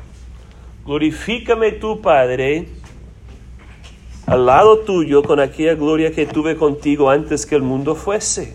Glorifícame 0.85 1.71
tú, 1.71 1.99
Padre, 1.99 2.67
al 4.27 4.45
lado 4.45 4.79
tuyo 4.79 5.23
con 5.23 5.39
aquella 5.39 5.73
gloria 5.73 6.11
que 6.11 6.27
tuve 6.27 6.55
contigo 6.55 7.09
antes 7.09 7.47
que 7.47 7.55
el 7.55 7.63
mundo 7.63 7.95
fuese. 7.95 8.53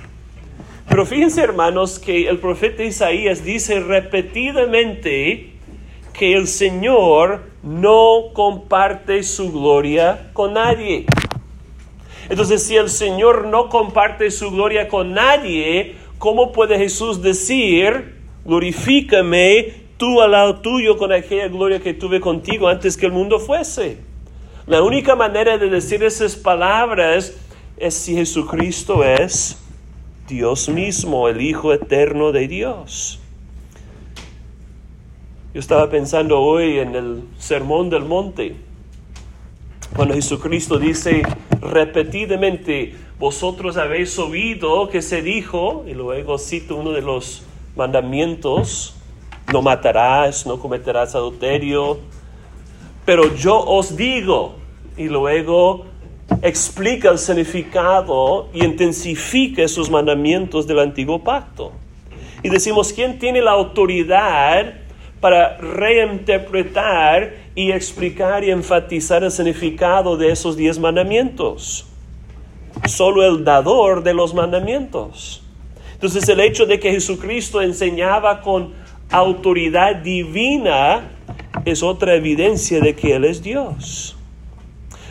Pero 0.89 1.05
fíjense 1.05 1.43
hermanos 1.43 1.99
que 1.99 2.29
el 2.29 2.39
profeta 2.39 2.85
Isaías 2.85 3.45
dice 3.45 3.81
repetidamente 3.81 5.53
que 6.13 6.35
el 6.37 6.47
Señor 6.47 7.43
no 7.65 8.27
comparte 8.33 9.25
su 9.25 9.51
gloria 9.51 10.31
con 10.33 10.53
nadie. 10.53 11.07
Entonces, 12.29 12.63
si 12.63 12.77
el 12.77 12.91
Señor 12.91 13.47
no 13.47 13.69
comparte 13.69 14.31
su 14.31 14.53
gloria 14.53 14.87
con 14.87 15.15
nadie, 15.15 15.97
¿cómo 16.19 16.53
puede 16.53 16.79
Jesús 16.79 17.23
decir, 17.23 18.16
glorifícame 18.47 19.75
tú 19.97 20.21
al 20.23 20.31
lado 20.33 20.61
tuyo 20.61 20.97
con 20.97 21.13
aquella 21.13 21.49
gloria 21.49 21.81
que 21.81 21.95
tuve 21.95 22.21
contigo 22.21 22.69
antes 22.69 22.97
que 22.97 23.07
el 23.07 23.13
mundo 23.13 23.39
fuese? 23.39 23.99
La 24.67 24.83
única 24.83 25.15
manera 25.15 25.59
de 25.59 25.69
decir 25.69 26.03
esas 26.03 26.37
palabras 26.37 27.37
es 27.77 27.95
si 27.95 28.15
Jesucristo 28.15 29.05
es 29.05 29.59
Dios 30.29 30.69
mismo, 30.69 31.29
el 31.29 31.41
Hijo 31.41 31.73
eterno 31.73 32.33
de 32.33 32.49
Dios. 32.49 33.21
Yo 35.55 35.61
estaba 35.61 35.89
pensando 35.89 36.41
hoy 36.41 36.79
en 36.79 36.95
el 36.95 37.23
Sermón 37.39 37.91
del 37.91 38.05
Monte, 38.05 38.57
cuando 39.95 40.15
Jesucristo 40.15 40.79
dice 40.79 41.23
repetidamente, 41.61 42.95
vosotros 43.19 43.77
habéis 43.79 44.19
oído 44.19 44.89
que 44.89 45.01
se 45.01 45.23
dijo, 45.23 45.85
y 45.89 45.95
luego 45.95 46.39
cito 46.39 46.77
uno 46.77 46.91
de 46.91 47.01
los 47.03 47.45
mandamientos, 47.77 48.95
no 49.53 49.63
matarás, 49.63 50.47
no 50.47 50.59
cometerás 50.59 51.15
adulterio, 51.15 51.99
pero 53.05 53.35
yo 53.37 53.59
os 53.59 53.97
digo, 53.97 54.57
y 54.97 55.09
luego 55.09 55.87
explica 56.43 57.11
el 57.11 57.19
significado 57.19 58.49
y 58.53 58.65
intensifica 58.65 59.63
esos 59.63 59.91
mandamientos 59.91 60.67
del 60.67 60.81
antiguo 60.81 61.23
pacto. 61.23 61.73
Y 62.43 62.49
decimos, 62.49 62.93
¿quién 62.93 63.19
tiene 63.19 63.41
la 63.41 63.53
autoridad 63.53 64.75
para 65.21 65.57
reinterpretar 65.59 67.35
y 67.55 67.73
explicar 67.73 68.45
y 68.45 68.51
enfatizar 68.51 69.25
el 69.25 69.31
significado 69.31 70.17
de 70.17 70.33
esos 70.33 70.57
diez 70.57 70.79
mandamientos? 70.79 71.87
Solo 72.87 73.25
el 73.25 73.45
dador 73.45 74.03
de 74.03 74.15
los 74.15 74.35
mandamientos. 74.35 75.46
Entonces 75.97 76.29
el 76.29 76.41
hecho 76.41 76.67
de 76.67 76.79
que 76.79 76.91
Jesucristo 76.91 77.63
enseñaba 77.63 78.43
con 78.43 78.75
autoridad 79.11 79.97
divina 79.97 81.11
es 81.65 81.83
otra 81.83 82.15
evidencia 82.15 82.81
de 82.81 82.95
que 82.95 83.17
Él 83.17 83.25
es 83.25 83.43
Dios. 83.43 84.15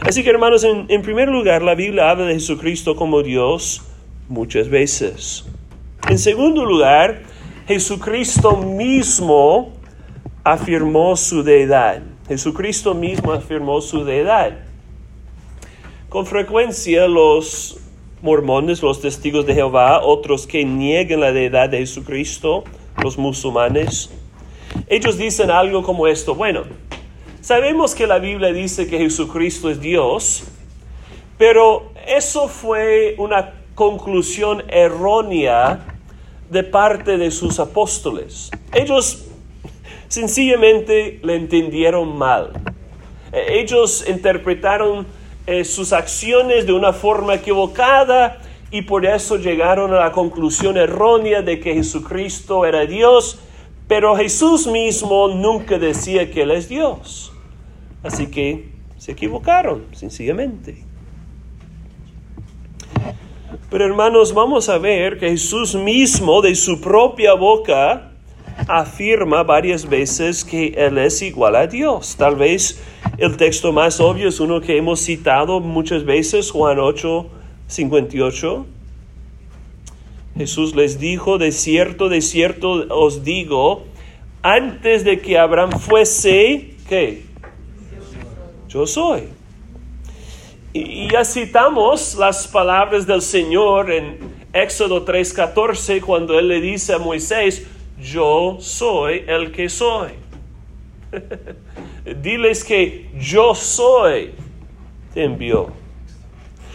Así 0.01 0.23
que 0.23 0.29
hermanos, 0.29 0.63
en, 0.63 1.01
primer 1.01 1.29
lugar, 1.29 1.63
la 1.63 1.73
Biblia 1.73 2.11
habla 2.11 2.25
de 2.25 2.35
Jesucristo 2.35 2.95
como 2.95 3.23
Dios 3.23 3.81
muchas 4.29 4.69
veces. 4.69 5.45
En 6.07 6.19
segundo 6.19 6.63
lugar, 6.63 7.23
Jesucristo 7.67 8.55
mismo 8.55 9.73
afirmó 10.43 11.15
su 11.15 11.41
deidad. 11.41 12.03
Jesucristo 12.27 12.93
mismo 12.93 13.31
afirmó 13.31 13.81
su 13.81 14.05
deidad. 14.05 14.59
Con 16.09 16.27
frecuencia 16.27 17.07
los 17.07 17.79
mormones, 18.21 18.81
los 18.81 19.01
testigos 19.01 19.45
de 19.45 19.53
Jehová, 19.53 20.01
otros 20.01 20.47
que 20.47 20.65
niegan 20.65 21.19
la 21.19 21.31
deidad 21.31 21.69
de 21.69 21.79
Jesucristo, 21.79 22.63
los 23.01 23.17
musulmanes, 23.17 24.09
ellos 24.87 25.17
dicen 25.17 25.51
algo 25.51 25.83
como 25.83 26.07
esto, 26.07 26.35
bueno, 26.35 26.63
sabemos 27.41 27.95
que 27.95 28.07
la 28.07 28.19
Biblia 28.19 28.51
dice 28.51 28.87
que 28.87 28.97
Jesucristo 28.97 29.69
es 29.69 29.79
Dios, 29.79 30.43
pero 31.37 31.91
eso 32.07 32.47
fue 32.47 33.15
una 33.17 33.53
conclusión 33.73 34.63
errónea 34.69 35.85
de 36.49 36.63
parte 36.63 37.17
de 37.17 37.31
sus 37.31 37.59
apóstoles. 37.59 38.51
Ellos 38.73 39.25
sencillamente 40.07 41.19
le 41.23 41.35
entendieron 41.35 42.17
mal. 42.17 42.51
Eh, 43.31 43.59
ellos 43.59 44.05
interpretaron 44.07 45.05
eh, 45.47 45.63
sus 45.63 45.93
acciones 45.93 46.65
de 46.65 46.73
una 46.73 46.93
forma 46.93 47.35
equivocada 47.35 48.39
y 48.71 48.81
por 48.81 49.05
eso 49.05 49.37
llegaron 49.37 49.93
a 49.93 49.99
la 49.99 50.11
conclusión 50.11 50.75
errónea 50.75 51.41
de 51.41 51.59
que 51.59 51.75
Jesucristo 51.75 52.65
era 52.65 52.85
Dios, 52.85 53.39
pero 53.87 54.15
Jesús 54.15 54.67
mismo 54.67 55.27
nunca 55.27 55.77
decía 55.77 56.31
que 56.31 56.41
Él 56.41 56.51
es 56.51 56.67
Dios. 56.67 57.31
Así 58.03 58.27
que 58.27 58.69
se 58.97 59.11
equivocaron, 59.11 59.85
sencillamente. 59.93 60.83
Pero 63.69 63.85
hermanos, 63.85 64.33
vamos 64.33 64.69
a 64.69 64.77
ver 64.77 65.19
que 65.19 65.29
Jesús 65.29 65.75
mismo 65.75 66.41
de 66.41 66.55
su 66.55 66.81
propia 66.81 67.33
boca 67.33 68.14
afirma 68.67 69.43
varias 69.43 69.87
veces 69.87 70.43
que 70.43 70.67
Él 70.77 70.97
es 70.97 71.21
igual 71.21 71.55
a 71.55 71.67
Dios. 71.67 72.15
Tal 72.15 72.35
vez 72.35 72.81
el 73.17 73.37
texto 73.37 73.71
más 73.71 73.99
obvio 73.99 74.29
es 74.29 74.39
uno 74.39 74.61
que 74.61 74.77
hemos 74.77 74.99
citado 75.01 75.59
muchas 75.59 76.05
veces, 76.05 76.51
Juan 76.51 76.79
8, 76.79 77.27
58. 77.67 78.65
Jesús 80.37 80.75
les 80.75 80.99
dijo, 80.99 81.37
de 81.37 81.51
cierto, 81.51 82.09
de 82.09 82.21
cierto 82.21 82.85
os 82.89 83.23
digo, 83.23 83.85
antes 84.41 85.03
de 85.03 85.21
que 85.21 85.37
Abraham 85.37 85.71
fuese, 85.71 86.75
¿qué? 86.89 87.23
Yo 88.67 88.85
soy. 88.85 89.23
Y 90.73 91.09
ya 91.09 91.23
citamos 91.23 92.15
las 92.15 92.49
palabras 92.49 93.07
del 93.07 93.21
Señor 93.21 93.91
en 93.91 94.17
Éxodo 94.51 95.05
3:14 95.05 96.01
cuando 96.01 96.37
Él 96.37 96.49
le 96.49 96.59
dice 96.59 96.93
a 96.93 96.97
Moisés, 96.97 97.65
yo 97.99 98.57
soy 98.59 99.23
el 99.27 99.51
que 99.51 99.69
soy. 99.69 100.11
Diles 102.21 102.63
que 102.63 103.09
yo 103.17 103.55
soy 103.55 104.31
te 105.13 105.23
envió. 105.23 105.69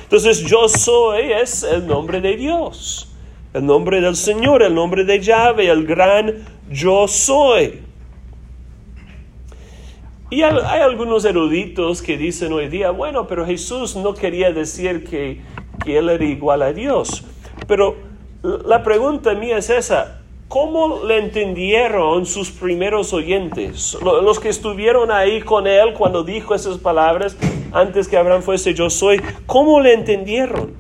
Entonces 0.03 0.41
yo 0.41 0.69
soy 0.69 1.33
es 1.33 1.63
el 1.63 1.87
nombre 1.87 2.21
de 2.21 2.37
Dios, 2.37 3.13
el 3.55 3.65
nombre 3.65 4.01
del 4.01 4.17
Señor, 4.17 4.63
el 4.63 4.75
nombre 4.75 5.05
de 5.05 5.21
Yahweh, 5.21 5.71
el 5.71 5.87
gran 5.87 6.45
yo 6.69 7.07
soy. 7.07 7.81
Y 10.31 10.43
hay 10.43 10.81
algunos 10.81 11.25
eruditos 11.25 12.03
que 12.03 12.17
dicen 12.17 12.53
hoy 12.53 12.69
día, 12.69 12.93
bueno, 12.93 13.27
pero 13.27 13.45
Jesús 13.45 13.97
no 13.97 14.15
quería 14.15 14.53
decir 14.53 15.05
que, 15.05 15.41
que 15.85 15.99
Él 15.99 16.09
era 16.09 16.25
igual 16.25 16.63
a 16.63 16.73
Dios. 16.73 17.25
Pero 17.67 17.97
la 18.43 18.83
pregunta 18.83 19.35
mía 19.35 19.59
es 19.59 19.71
esa, 19.71 20.20
¿Cómo 20.51 21.05
le 21.05 21.19
entendieron 21.19 22.27
sus 22.27 22.51
primeros 22.51 23.13
oyentes? 23.13 23.97
Los 24.03 24.41
que 24.41 24.49
estuvieron 24.49 25.13
ahí 25.13 25.43
con 25.43 25.69
él 25.69 25.95
cuando 25.95 26.25
dijo 26.25 26.57
esas 26.57 26.77
palabras 26.79 27.37
antes 27.71 28.09
que 28.09 28.17
Abraham 28.17 28.43
fuese 28.43 28.75
yo 28.75 28.91
soy. 28.91 29.23
¿Cómo 29.47 29.81
le 29.81 29.95
entendieron? 29.95 30.75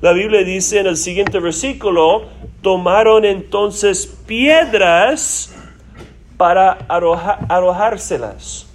La 0.00 0.14
Biblia 0.14 0.42
dice 0.42 0.78
en 0.78 0.86
el 0.86 0.96
siguiente 0.96 1.38
versículo, 1.38 2.22
tomaron 2.62 3.26
entonces 3.26 4.06
piedras 4.06 5.54
para 6.38 6.78
arrojárselas. 6.88 8.70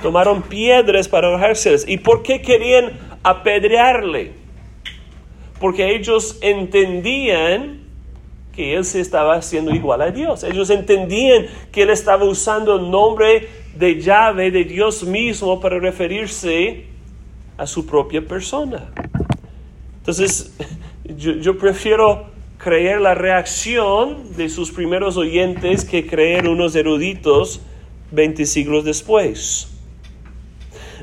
Tomaron 0.00 0.40
piedras 0.40 1.06
para 1.06 1.28
arrojárselas. 1.28 1.86
¿Y 1.86 1.98
por 1.98 2.22
qué 2.22 2.40
querían 2.40 2.92
apedrearle? 3.22 4.32
Porque 5.60 5.94
ellos 5.94 6.38
entendían 6.40 7.77
que 8.58 8.74
él 8.74 8.84
se 8.84 9.00
estaba 9.00 9.36
haciendo 9.36 9.72
igual 9.72 10.02
a 10.02 10.10
Dios. 10.10 10.42
Ellos 10.42 10.68
entendían 10.70 11.46
que 11.70 11.82
él 11.82 11.90
estaba 11.90 12.24
usando 12.24 12.74
el 12.74 12.90
nombre 12.90 13.48
de 13.76 14.00
llave 14.00 14.50
de 14.50 14.64
Dios 14.64 15.04
mismo 15.04 15.60
para 15.60 15.78
referirse 15.78 16.86
a 17.56 17.68
su 17.68 17.86
propia 17.86 18.20
persona. 18.20 18.90
Entonces, 19.98 20.56
yo, 21.16 21.56
prefiero 21.56 22.30
creer 22.58 23.00
la 23.00 23.14
reacción 23.14 24.36
de 24.36 24.48
sus 24.48 24.72
primeros 24.72 25.16
oyentes 25.16 25.84
que 25.84 26.04
creer 26.04 26.48
unos 26.48 26.74
eruditos 26.74 27.60
20 28.10 28.44
siglos 28.44 28.84
después. 28.84 29.68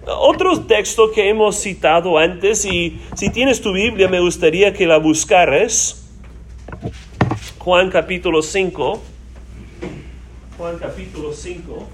Otro 0.05 0.59
texto 0.65 1.09
que 1.09 1.29
hemos 1.29 1.55
citado 1.55 2.17
antes, 2.17 2.65
y 2.65 2.99
si 3.15 3.29
tienes 3.29 3.61
tu 3.61 3.71
Biblia 3.71 4.09
me 4.09 4.19
gustaría 4.19 4.73
que 4.73 4.85
la 4.85 4.97
buscaras, 4.97 6.01
Juan 7.65 7.89
capítulo 7.89 8.43
5. 8.43 9.01
Juan 10.55 10.77
capítulo 10.77 11.33
5. 11.33 11.87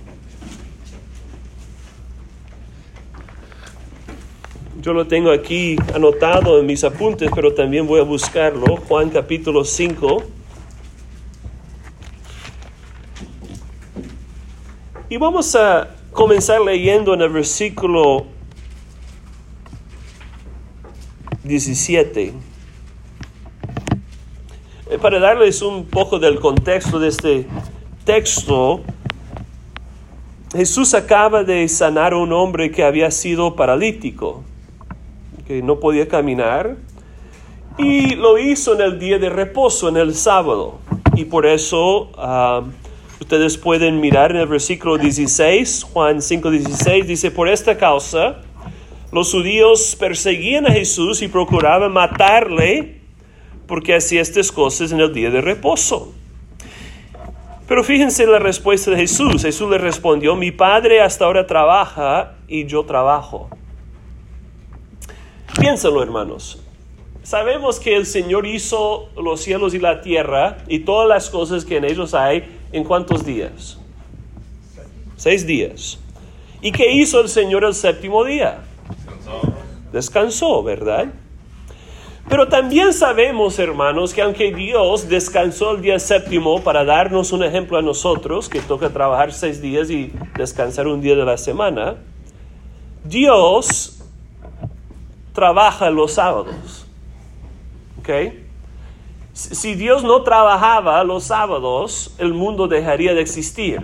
Yo 4.81 4.91
lo 4.91 5.07
tengo 5.07 5.31
aquí 5.31 5.77
anotado 5.95 6.59
en 6.59 6.65
mis 6.65 6.83
apuntes, 6.83 7.31
pero 7.33 7.53
también 7.53 7.87
voy 7.87 8.01
a 8.01 8.03
buscarlo. 8.03 8.75
Juan 8.85 9.11
capítulo 9.11 9.63
5. 9.63 10.23
Y 15.07 15.15
vamos 15.15 15.55
a 15.55 15.95
comenzar 16.11 16.59
leyendo 16.59 17.13
en 17.13 17.21
el 17.21 17.29
versículo 17.29 18.25
17. 21.45 22.50
Eh, 24.91 24.97
para 24.99 25.19
darles 25.19 25.61
un 25.61 25.85
poco 25.85 26.19
del 26.19 26.37
contexto 26.41 26.99
de 26.99 27.07
este 27.07 27.47
texto, 28.03 28.81
Jesús 30.51 30.93
acaba 30.93 31.45
de 31.45 31.65
sanar 31.69 32.11
a 32.11 32.17
un 32.17 32.33
hombre 32.33 32.71
que 32.71 32.83
había 32.83 33.09
sido 33.09 33.55
paralítico, 33.55 34.43
que 35.47 35.61
no 35.61 35.79
podía 35.79 36.09
caminar, 36.09 36.75
y 37.77 38.15
lo 38.15 38.37
hizo 38.37 38.73
en 38.73 38.81
el 38.81 38.99
día 38.99 39.17
de 39.17 39.29
reposo, 39.29 39.87
en 39.87 39.95
el 39.95 40.13
sábado. 40.13 40.79
Y 41.15 41.23
por 41.23 41.45
eso 41.45 42.11
ah, 42.17 42.63
ustedes 43.21 43.57
pueden 43.57 44.01
mirar 44.01 44.31
en 44.31 44.41
el 44.41 44.47
versículo 44.47 44.97
16, 44.97 45.83
Juan 45.93 46.21
5, 46.21 46.51
16, 46.51 47.07
dice, 47.07 47.31
por 47.31 47.47
esta 47.47 47.77
causa 47.77 48.41
los 49.13 49.31
judíos 49.31 49.95
perseguían 49.97 50.67
a 50.67 50.71
Jesús 50.71 51.21
y 51.21 51.29
procuraban 51.29 51.93
matarle 51.93 53.00
porque 53.71 53.95
hacía 53.95 54.19
estas 54.19 54.51
cosas 54.51 54.91
en 54.91 54.99
el 54.99 55.13
día 55.13 55.29
de 55.29 55.39
reposo. 55.39 56.11
Pero 57.69 57.85
fíjense 57.85 58.27
la 58.27 58.37
respuesta 58.37 58.91
de 58.91 58.97
Jesús. 58.97 59.43
Jesús 59.43 59.69
le 59.69 59.77
respondió, 59.77 60.35
mi 60.35 60.51
Padre 60.51 60.99
hasta 60.99 61.23
ahora 61.23 61.47
trabaja 61.47 62.33
y 62.49 62.65
yo 62.65 62.83
trabajo. 62.83 63.49
Piénsalo, 65.57 66.03
hermanos. 66.03 66.61
Sabemos 67.23 67.79
que 67.79 67.95
el 67.95 68.05
Señor 68.05 68.45
hizo 68.45 69.07
los 69.15 69.39
cielos 69.39 69.73
y 69.73 69.79
la 69.79 70.01
tierra 70.01 70.57
y 70.67 70.79
todas 70.79 71.07
las 71.07 71.29
cosas 71.29 71.63
que 71.63 71.77
en 71.77 71.85
ellos 71.85 72.13
hay 72.13 72.43
en 72.73 72.83
cuántos 72.83 73.25
días? 73.25 73.79
Seis 75.15 75.47
días. 75.47 75.97
¿Y 76.61 76.73
qué 76.73 76.91
hizo 76.91 77.21
el 77.21 77.29
Señor 77.29 77.63
el 77.63 77.73
séptimo 77.73 78.25
día? 78.25 78.65
Descansó, 78.89 79.53
Descansó 79.93 80.61
¿verdad? 80.61 81.13
Pero 82.29 82.47
también 82.47 82.93
sabemos, 82.93 83.59
hermanos, 83.59 84.13
que 84.13 84.21
aunque 84.21 84.53
Dios 84.53 85.09
descansó 85.09 85.71
el 85.71 85.81
día 85.81 85.99
séptimo 85.99 86.61
para 86.61 86.85
darnos 86.85 87.31
un 87.33 87.43
ejemplo 87.43 87.77
a 87.77 87.81
nosotros, 87.81 88.47
que 88.47 88.61
toca 88.61 88.89
trabajar 88.89 89.33
seis 89.33 89.61
días 89.61 89.89
y 89.89 90.13
descansar 90.37 90.87
un 90.87 91.01
día 91.01 91.15
de 91.15 91.25
la 91.25 91.37
semana, 91.37 91.97
Dios 93.03 94.01
trabaja 95.33 95.89
los 95.89 96.13
sábados. 96.13 96.85
¿Ok? 97.99 98.09
Si 99.33 99.75
Dios 99.75 100.03
no 100.03 100.23
trabajaba 100.23 101.03
los 101.03 101.25
sábados, 101.25 102.13
el 102.17 102.33
mundo 102.33 102.67
dejaría 102.67 103.13
de 103.13 103.21
existir. 103.21 103.81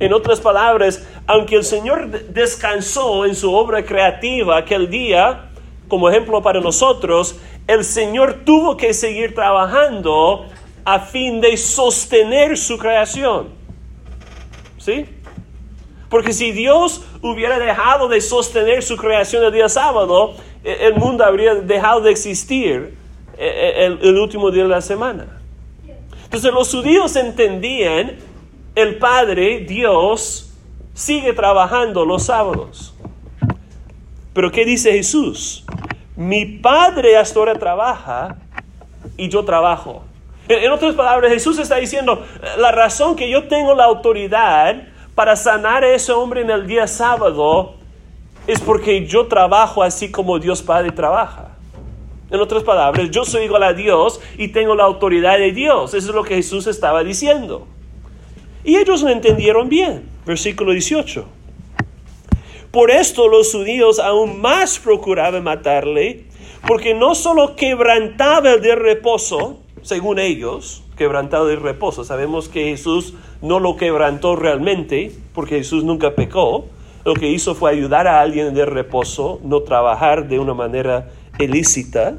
En 0.00 0.12
otras 0.12 0.40
palabras, 0.40 1.06
aunque 1.26 1.56
el 1.56 1.64
Señor 1.64 2.08
descansó 2.30 3.24
en 3.26 3.34
su 3.34 3.52
obra 3.52 3.84
creativa 3.84 4.56
aquel 4.56 4.88
día, 4.88 5.50
como 5.88 6.08
ejemplo 6.08 6.40
para 6.42 6.60
nosotros, 6.60 7.40
el 7.68 7.84
Señor 7.84 8.44
tuvo 8.44 8.76
que 8.76 8.94
seguir 8.94 9.34
trabajando 9.34 10.46
a 10.84 11.00
fin 11.00 11.40
de 11.40 11.56
sostener 11.58 12.56
su 12.56 12.78
creación. 12.78 13.50
¿Sí? 14.78 15.04
Porque 16.08 16.32
si 16.32 16.50
Dios 16.50 17.04
hubiera 17.20 17.58
dejado 17.58 18.08
de 18.08 18.22
sostener 18.22 18.82
su 18.82 18.96
creación 18.96 19.44
el 19.44 19.52
día 19.52 19.68
sábado, 19.68 20.34
e, 20.64 20.86
el 20.86 20.94
mundo 20.94 21.24
habría 21.24 21.56
dejado 21.56 22.00
de 22.00 22.10
existir 22.10 22.96
e, 23.36 23.46
e, 23.46 23.84
el, 23.84 24.16
último 24.16 24.50
día 24.50 24.62
de 24.62 24.70
la 24.70 24.80
semana. 24.80 25.26
Entonces 26.24 26.50
los 26.52 26.70
judíos 26.70 27.16
entendían, 27.16 28.16
el 28.74 28.96
Padre, 28.96 29.60
Dios, 29.60 30.54
sigue 30.94 31.34
trabajando 31.34 32.06
los 32.06 32.22
sábados. 32.24 32.94
Pero 34.32 34.50
¿qué 34.50 34.64
dice 34.64 34.92
Jesús? 34.92 35.66
Mi 36.18 36.44
Padre 36.44 37.16
hasta 37.16 37.38
ahora 37.38 37.54
trabaja 37.54 38.38
y 39.16 39.28
yo 39.28 39.44
trabajo. 39.44 40.02
En 40.48 40.72
otras 40.72 40.96
palabras, 40.96 41.32
Jesús 41.32 41.60
está 41.60 41.76
diciendo, 41.76 42.26
la 42.58 42.72
razón 42.72 43.14
que 43.14 43.30
yo 43.30 43.46
tengo 43.46 43.72
la 43.76 43.84
autoridad 43.84 44.82
para 45.14 45.36
sanar 45.36 45.84
a 45.84 45.94
ese 45.94 46.10
hombre 46.10 46.40
en 46.40 46.50
el 46.50 46.66
día 46.66 46.88
sábado 46.88 47.74
es 48.48 48.58
porque 48.58 49.06
yo 49.06 49.28
trabajo 49.28 49.80
así 49.80 50.10
como 50.10 50.40
Dios 50.40 50.60
Padre 50.60 50.90
trabaja. 50.90 51.50
En 52.32 52.40
otras 52.40 52.64
palabras, 52.64 53.08
yo 53.12 53.24
soy 53.24 53.44
igual 53.44 53.62
a 53.62 53.72
Dios 53.72 54.20
y 54.36 54.48
tengo 54.48 54.74
la 54.74 54.82
autoridad 54.82 55.38
de 55.38 55.52
Dios. 55.52 55.94
Eso 55.94 56.08
es 56.08 56.14
lo 56.16 56.24
que 56.24 56.34
Jesús 56.34 56.66
estaba 56.66 57.04
diciendo. 57.04 57.68
Y 58.64 58.74
ellos 58.74 59.02
lo 59.02 59.10
entendieron 59.10 59.68
bien. 59.68 60.08
Versículo 60.26 60.72
18. 60.72 61.37
Por 62.70 62.90
esto 62.90 63.28
los 63.28 63.50
judíos 63.52 63.98
aún 63.98 64.40
más 64.40 64.78
procuraban 64.78 65.42
matarle, 65.42 66.24
porque 66.66 66.92
no 66.92 67.14
solo 67.14 67.56
quebrantaba 67.56 68.52
el 68.52 68.60
de 68.60 68.74
reposo, 68.74 69.60
según 69.80 70.18
ellos, 70.18 70.82
quebrantado 70.96 71.50
el 71.50 71.60
reposo. 71.60 72.04
Sabemos 72.04 72.50
que 72.50 72.64
Jesús 72.64 73.14
no 73.40 73.58
lo 73.58 73.76
quebrantó 73.76 74.36
realmente, 74.36 75.12
porque 75.32 75.56
Jesús 75.56 75.82
nunca 75.82 76.14
pecó. 76.14 76.66
Lo 77.06 77.14
que 77.14 77.30
hizo 77.30 77.54
fue 77.54 77.70
ayudar 77.70 78.06
a 78.06 78.20
alguien 78.20 78.52
de 78.52 78.66
reposo, 78.66 79.40
no 79.42 79.62
trabajar 79.62 80.28
de 80.28 80.38
una 80.38 80.52
manera 80.52 81.10
ilícita. 81.38 82.18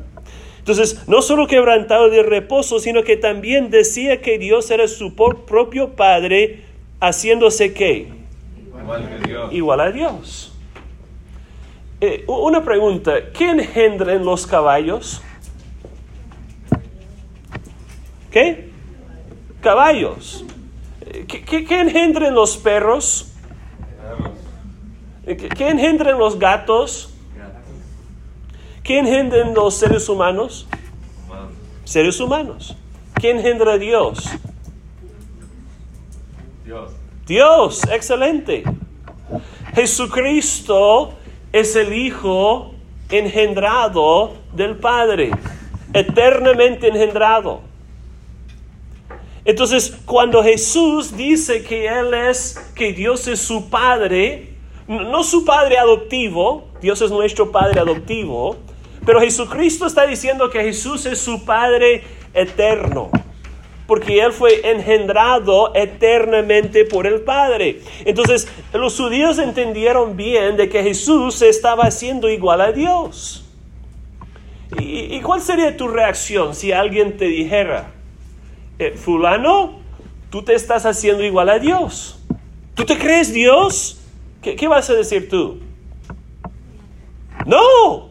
Entonces, 0.58 1.08
no 1.08 1.22
solo 1.22 1.46
quebrantado 1.46 2.10
de 2.10 2.24
reposo, 2.24 2.80
sino 2.80 3.04
que 3.04 3.18
también 3.18 3.70
decía 3.70 4.22
que 4.22 4.40
Dios 4.40 4.72
era 4.72 4.88
su 4.88 5.14
propio 5.14 5.90
Padre, 5.96 6.64
haciéndose 7.00 7.74
qué? 7.74 8.19
Igual, 9.52 9.82
a 9.82 9.92
Dios. 9.92 10.54
Eh, 12.02 12.24
una 12.28 12.64
pregunta, 12.64 13.32
¿qué 13.34 13.52
engendran 13.52 14.24
los 14.24 14.48
caballos? 14.48 15.22
¿Qué? 18.32 18.72
Caballos. 19.62 20.46
Eh, 21.02 21.26
¿Qué, 21.28 21.66
qué, 21.66 21.82
engendran 21.82 22.34
los 22.34 22.58
perros? 22.58 23.34
Eh, 25.26 25.36
¿Qué, 25.36 25.50
¿Qué 25.50 25.70
engendran 25.70 26.18
los 26.18 26.40
gatos? 26.40 27.14
¿Qué 28.84 29.00
engendran 29.00 29.54
los 29.54 29.76
seres 29.76 30.08
humanos? 30.10 30.68
Seres 31.84 32.20
humanos. 32.20 32.76
¿Qué 33.20 33.32
engendra 33.32 33.78
Dios? 33.78 34.30
Dios. 36.66 36.99
Dios, 37.30 37.84
excelente. 37.92 38.64
Jesucristo 39.76 41.14
es 41.54 41.76
el 41.76 41.94
Hijo 41.94 42.74
engendrado 43.08 44.34
del 44.52 44.78
Padre, 44.78 45.30
eternamente 45.94 46.88
engendrado. 46.88 47.62
Entonces, 49.46 49.96
cuando 50.08 50.44
Jesús 50.44 51.16
dice 51.16 51.64
que 51.64 51.88
Él 51.88 52.16
es, 52.16 52.60
que 52.74 52.94
Dios 52.94 53.28
es 53.28 53.40
su 53.40 53.70
Padre, 53.70 54.56
no 54.88 55.24
su 55.24 55.46
Padre 55.46 55.78
adoptivo, 55.78 56.68
Dios 56.82 57.00
es 57.04 57.12
nuestro 57.12 57.52
Padre 57.52 57.80
adoptivo, 57.80 58.58
pero 59.06 59.22
Jesucristo 59.22 59.86
está 59.86 60.08
diciendo 60.08 60.50
que 60.50 60.64
Jesús 60.64 61.06
es 61.06 61.20
su 61.20 61.46
Padre 61.46 62.04
eterno, 62.34 63.12
porque 63.90 64.22
Él 64.22 64.32
fue 64.34 64.70
engendrado 64.70 65.74
eternamente 65.74 66.86
por 66.86 67.08
el 67.08 67.22
Padre. 67.22 67.82
Entonces, 68.06 68.48
los 68.72 68.96
judíos 68.96 69.40
entendieron 69.40 70.16
bien 70.16 70.58
de 70.58 70.70
que 70.70 70.84
Jesús 70.84 71.42
estaba 71.42 71.86
haciendo 71.86 72.30
igual 72.30 72.62
a 72.62 72.72
Dios. 72.72 73.44
¿Y, 74.78 75.20
cuál 75.22 75.42
sería 75.42 75.76
tu 75.76 75.88
reacción 75.88 76.54
si 76.54 76.72
alguien 76.72 77.18
te 77.18 77.26
dijera, 77.26 77.92
eh, 78.78 78.92
fulano, 78.92 79.80
tú 80.30 80.44
te 80.44 80.54
estás 80.54 80.86
haciendo 80.86 81.24
igual 81.24 81.50
a 81.50 81.58
Dios? 81.58 82.24
¿Tú 82.76 82.86
te 82.86 82.96
crees 82.96 83.34
Dios? 83.34 84.00
¿Qué, 84.44 84.56
qué 84.56 84.68
vas 84.68 84.88
a 84.92 84.94
decir 84.94 85.28
tú? 85.28 85.62
No, 87.48 88.10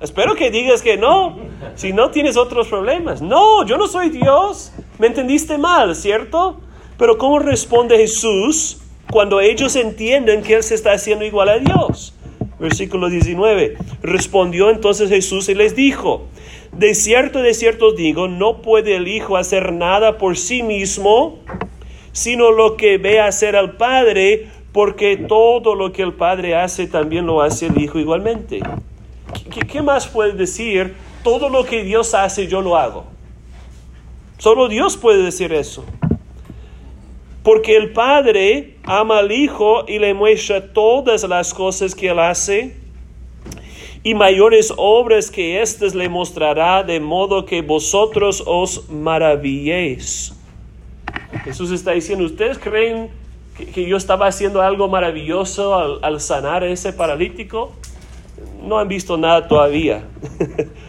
Espero 0.00 0.36
que 0.36 0.52
digas 0.52 0.80
que 0.80 0.96
no, 0.96 1.38
si 1.74 1.92
no 1.92 2.12
tienes 2.12 2.36
otros 2.36 2.68
problemas. 2.68 3.20
No, 3.20 3.66
yo 3.66 3.76
no 3.76 3.88
soy 3.88 4.10
Dios. 4.10 4.72
Me 4.98 5.06
entendiste 5.06 5.58
mal, 5.58 5.94
¿cierto? 5.94 6.60
Pero 6.96 7.18
¿cómo 7.18 7.38
responde 7.38 7.96
Jesús 7.96 8.78
cuando 9.10 9.40
ellos 9.40 9.76
entienden 9.76 10.42
que 10.42 10.54
Él 10.54 10.62
se 10.62 10.74
está 10.74 10.92
haciendo 10.92 11.24
igual 11.24 11.48
a 11.48 11.58
Dios? 11.58 12.14
Versículo 12.58 13.08
19. 13.08 13.76
Respondió 14.02 14.70
entonces 14.70 15.08
Jesús 15.08 15.48
y 15.48 15.54
les 15.54 15.76
dijo, 15.76 16.26
de 16.72 16.94
cierto, 16.94 17.40
de 17.40 17.54
cierto 17.54 17.92
digo, 17.92 18.26
no 18.26 18.60
puede 18.60 18.96
el 18.96 19.06
Hijo 19.06 19.36
hacer 19.36 19.72
nada 19.72 20.18
por 20.18 20.36
sí 20.36 20.62
mismo, 20.62 21.38
sino 22.12 22.50
lo 22.50 22.76
que 22.76 22.98
ve 22.98 23.20
hacer 23.20 23.54
al 23.54 23.76
Padre, 23.76 24.48
porque 24.72 25.16
todo 25.16 25.76
lo 25.76 25.92
que 25.92 26.02
el 26.02 26.14
Padre 26.14 26.56
hace 26.56 26.88
también 26.88 27.26
lo 27.26 27.42
hace 27.42 27.66
el 27.66 27.80
Hijo 27.80 28.00
igualmente. 28.00 28.60
¿Qué, 29.68 29.82
más 29.82 30.08
puede 30.08 30.32
decir? 30.32 30.94
Todo 31.22 31.48
lo 31.48 31.64
que 31.64 31.84
Dios 31.84 32.14
hace, 32.14 32.48
yo 32.48 32.60
lo 32.60 32.76
hago. 32.76 33.17
Solo 34.38 34.68
Dios 34.68 34.96
puede 34.96 35.22
decir 35.22 35.52
eso. 35.52 35.84
Porque 37.42 37.76
el 37.76 37.92
Padre 37.92 38.76
ama 38.84 39.18
al 39.18 39.32
Hijo 39.32 39.84
y 39.86 39.98
le 39.98 40.14
muestra 40.14 40.72
todas 40.72 41.24
las 41.24 41.52
cosas 41.54 41.94
que 41.94 42.08
Él 42.08 42.18
hace 42.18 42.76
y 44.02 44.14
mayores 44.14 44.72
obras 44.76 45.30
que 45.30 45.60
éstas 45.60 45.94
le 45.94 46.08
mostrará, 46.08 46.82
de 46.82 47.00
modo 47.00 47.44
que 47.44 47.62
vosotros 47.62 48.42
os 48.46 48.88
maravilléis. 48.90 50.34
Jesús 51.44 51.70
está 51.70 51.92
diciendo, 51.92 52.24
¿ustedes 52.24 52.58
creen 52.58 53.10
que, 53.74 53.86
yo 53.86 53.96
estaba 53.96 54.26
haciendo 54.26 54.62
algo 54.62 54.88
maravilloso 54.88 55.74
al, 55.74 55.98
al 56.02 56.20
sanar 56.20 56.62
a 56.62 56.68
ese 56.68 56.92
paralítico? 56.92 57.72
no 58.62 58.78
han 58.78 58.88
visto 58.88 59.16
nada 59.16 59.46
todavía. 59.46 60.04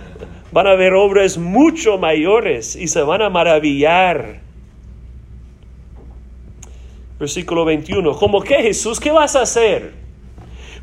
van 0.51 0.67
a 0.67 0.75
ver 0.75 0.93
obras 0.93 1.37
mucho 1.37 1.97
mayores 1.97 2.75
y 2.75 2.87
se 2.87 3.01
van 3.01 3.21
a 3.21 3.29
maravillar. 3.29 4.39
Versículo 7.19 7.65
21. 7.65 8.13
¿Cómo 8.13 8.41
qué 8.41 8.55
Jesús? 8.63 8.99
¿Qué 8.99 9.11
vas 9.11 9.35
a 9.35 9.41
hacer? 9.41 9.93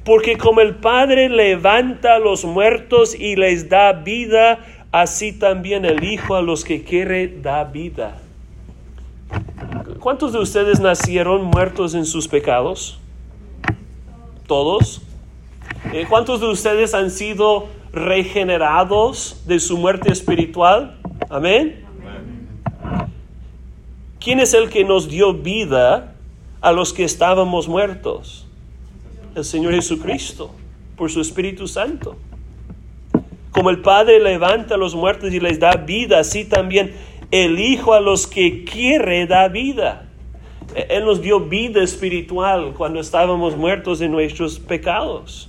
Porque 0.05 0.37
como 0.37 0.61
el 0.61 0.77
Padre 0.77 1.29
levanta 1.29 2.15
a 2.15 2.19
los 2.19 2.45
muertos 2.45 3.15
y 3.19 3.37
les 3.37 3.69
da 3.69 3.93
vida, 3.93 4.61
así 4.93 5.33
también 5.33 5.85
el 5.85 6.05
Hijo 6.05 6.37
a 6.37 6.43
los 6.43 6.65
que 6.65 6.85
quiere 6.85 7.27
da 7.27 7.65
vida. 7.65 8.19
¿Cuántos 9.99 10.33
de 10.33 10.39
ustedes 10.39 10.79
nacieron 10.79 11.45
muertos 11.45 11.95
en 11.95 12.05
sus 12.05 12.29
pecados? 12.29 13.01
¿Todos? 14.47 15.03
Eh, 15.93 16.07
¿Cuántos 16.09 16.41
de 16.41 16.47
ustedes 16.47 16.95
han 16.95 17.11
sido 17.11 17.69
regenerados 17.97 19.43
de 19.47 19.59
su 19.59 19.79
muerte 19.79 20.13
espiritual? 20.13 20.99
Amén. 21.31 21.85
¿Quién 24.21 24.39
es 24.39 24.55
el 24.55 24.69
que 24.69 24.85
nos 24.85 25.09
dio 25.09 25.33
vida 25.33 26.15
a 26.61 26.73
los 26.73 26.93
que 26.93 27.05
estábamos 27.05 27.69
muertos? 27.69 28.47
El 29.35 29.45
Señor 29.45 29.75
Jesucristo, 29.75 30.51
por 30.97 31.11
su 31.11 31.21
Espíritu 31.21 31.67
Santo. 31.67 32.17
Como 33.51 33.71
el 33.71 33.81
Padre 33.81 34.21
levanta 34.21 34.75
a 34.75 34.79
los 34.79 34.95
muertos 34.95 35.33
y 35.33 35.41
les 35.41 35.59
da 35.59 35.73
vida, 35.73 36.19
así 36.19 36.45
también 36.45 36.95
el 37.31 37.59
Hijo 37.59 37.95
a 37.95 38.01
los 38.01 38.27
que 38.27 38.65
quiere 38.65 39.27
da 39.27 39.49
vida. 39.49 40.07
Él 40.75 41.07
nos 41.07 41.23
dio 41.23 41.41
vida 41.41 41.83
espiritual 41.83 42.75
cuando 42.77 43.01
estábamos 43.01 43.57
muertos 43.57 44.03
en 44.03 44.13
nuestros 44.13 44.59
pecados. 44.59 45.49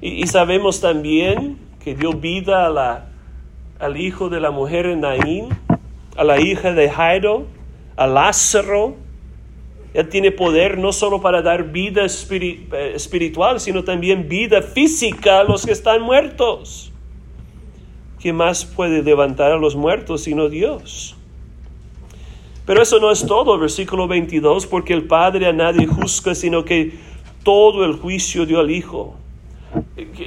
Y, 0.00 0.26
sabemos 0.26 0.80
también 0.80 1.58
que 1.84 1.94
dio 1.94 2.12
vida 2.12 2.66
a 2.66 2.70
la, 2.70 3.06
al 3.78 3.98
hijo 3.98 4.30
de 4.30 4.40
la 4.40 4.50
mujer 4.50 4.86
en 4.86 5.00
Naín, 5.00 5.48
a 6.16 6.24
la 6.24 6.40
hija 6.40 6.72
de 6.72 6.88
Jairo, 6.88 7.46
a 7.96 8.06
Lázaro. 8.06 8.94
Él 9.92 10.08
tiene 10.08 10.30
poder 10.30 10.78
no 10.78 10.92
solo 10.92 11.20
para 11.20 11.42
dar 11.42 11.64
vida 11.64 12.06
eh, 12.06 12.92
espiritual, 12.94 13.60
sino 13.60 13.84
también 13.84 14.28
vida 14.28 14.62
física 14.62 15.40
a 15.40 15.44
los 15.44 15.66
que 15.66 15.72
están 15.72 16.00
muertos. 16.00 16.92
¿Quién 18.20 18.36
más 18.36 18.64
puede 18.64 19.02
levantar 19.02 19.52
a 19.52 19.56
los 19.56 19.76
muertos 19.76 20.22
sino 20.22 20.48
Dios? 20.48 21.16
Pero 22.64 22.82
eso 22.82 23.00
no 23.00 23.10
es 23.10 23.26
todo, 23.26 23.58
versículo 23.58 24.06
22, 24.06 24.66
porque 24.66 24.94
el 24.94 25.04
Padre 25.04 25.46
a 25.46 25.52
nadie 25.52 25.86
juzga, 25.86 26.34
sino 26.34 26.64
que 26.64 26.92
todo 27.42 27.84
el 27.84 27.94
juicio 27.94 28.46
dio 28.46 28.60
al 28.60 28.70
Hijo 28.70 29.16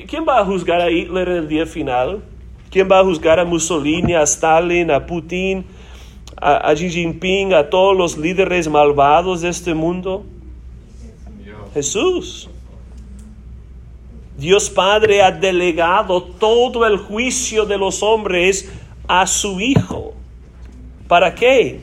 ¿Quién 0.08 0.26
va 0.28 0.40
a 0.40 0.46
juzgar 0.46 0.82
a 0.82 0.90
Hitler 0.90 1.28
en 1.30 1.36
el 1.38 1.48
día 1.48 1.66
final? 1.66 2.24
¿Quién 2.70 2.88
va 2.90 3.00
a 3.00 3.04
juzgar 3.04 3.40
a 3.40 3.46
Mussolini, 3.46 4.14
a 4.14 4.24
Stalin, 4.24 4.90
a 4.90 5.06
Putin, 5.06 5.66
a, 6.38 6.74
Xi 6.74 6.90
Jinping, 6.90 7.54
a 7.54 7.70
todos 7.70 7.96
los 7.96 8.18
líderes 8.18 8.68
malvados 8.68 9.42
de 9.42 9.50
este 9.50 9.74
mundo? 9.74 10.24
Jesús. 11.74 12.50
Dios 14.38 14.70
Padre 14.70 15.22
ha 15.22 15.32
delegado 15.32 16.24
todo 16.24 16.86
el 16.88 16.98
juicio 16.98 17.66
de 17.66 17.78
los 17.78 18.02
hombres 18.02 18.72
a 19.08 19.28
su 19.28 19.60
Hijo. 19.60 20.14
¿Para 21.08 21.36
qué? 21.36 21.82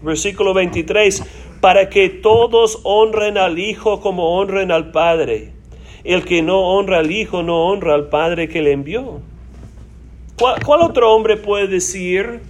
Versículo 0.00 0.54
23, 0.54 1.22
para 1.60 1.90
que 1.90 2.08
todos 2.08 2.80
honren 2.84 3.36
al 3.36 3.58
Hijo 3.58 4.00
como 4.00 4.38
honren 4.38 4.72
al 4.72 4.90
Padre. 4.90 5.59
El 6.04 6.24
que 6.24 6.42
no 6.42 6.60
honra 6.60 6.98
al 6.98 7.10
Hijo 7.10 7.42
no 7.42 7.66
honra 7.66 7.94
al 7.94 8.08
Padre 8.08 8.48
que 8.48 8.62
le 8.62 8.72
envió. 8.72 9.20
¿Cuál, 10.38 10.80
otro 10.80 11.14
hombre 11.14 11.36
puede 11.36 11.66
decir 11.66 12.40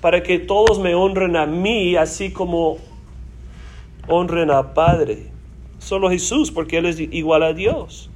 para 0.00 0.22
que 0.22 0.40
todos 0.40 0.80
me 0.80 0.96
honren 0.96 1.36
a 1.36 1.46
mí 1.46 1.94
así 1.94 2.32
como 2.32 2.78
honren 4.08 4.50
al 4.50 4.72
Padre? 4.72 5.30
Solo 5.78 6.10
Jesús, 6.10 6.50
porque 6.50 6.78
Él 6.78 6.86
es 6.86 6.98
igual 6.98 7.44
a 7.44 7.52
Dios. 7.52 8.10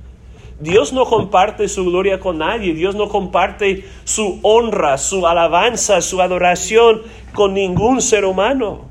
Dios 0.58 0.92
no 0.92 1.04
comparte 1.04 1.68
su 1.68 1.84
gloria 1.84 2.18
con 2.18 2.38
nadie, 2.38 2.74
Dios 2.74 2.96
no 2.96 3.08
comparte 3.08 3.84
su 4.04 4.40
honra, 4.42 4.98
su 4.98 5.26
alabanza, 5.28 6.00
su 6.00 6.20
adoración 6.20 7.02
con 7.32 7.54
ningún 7.54 8.02
ser 8.02 8.24
humano. 8.24 8.82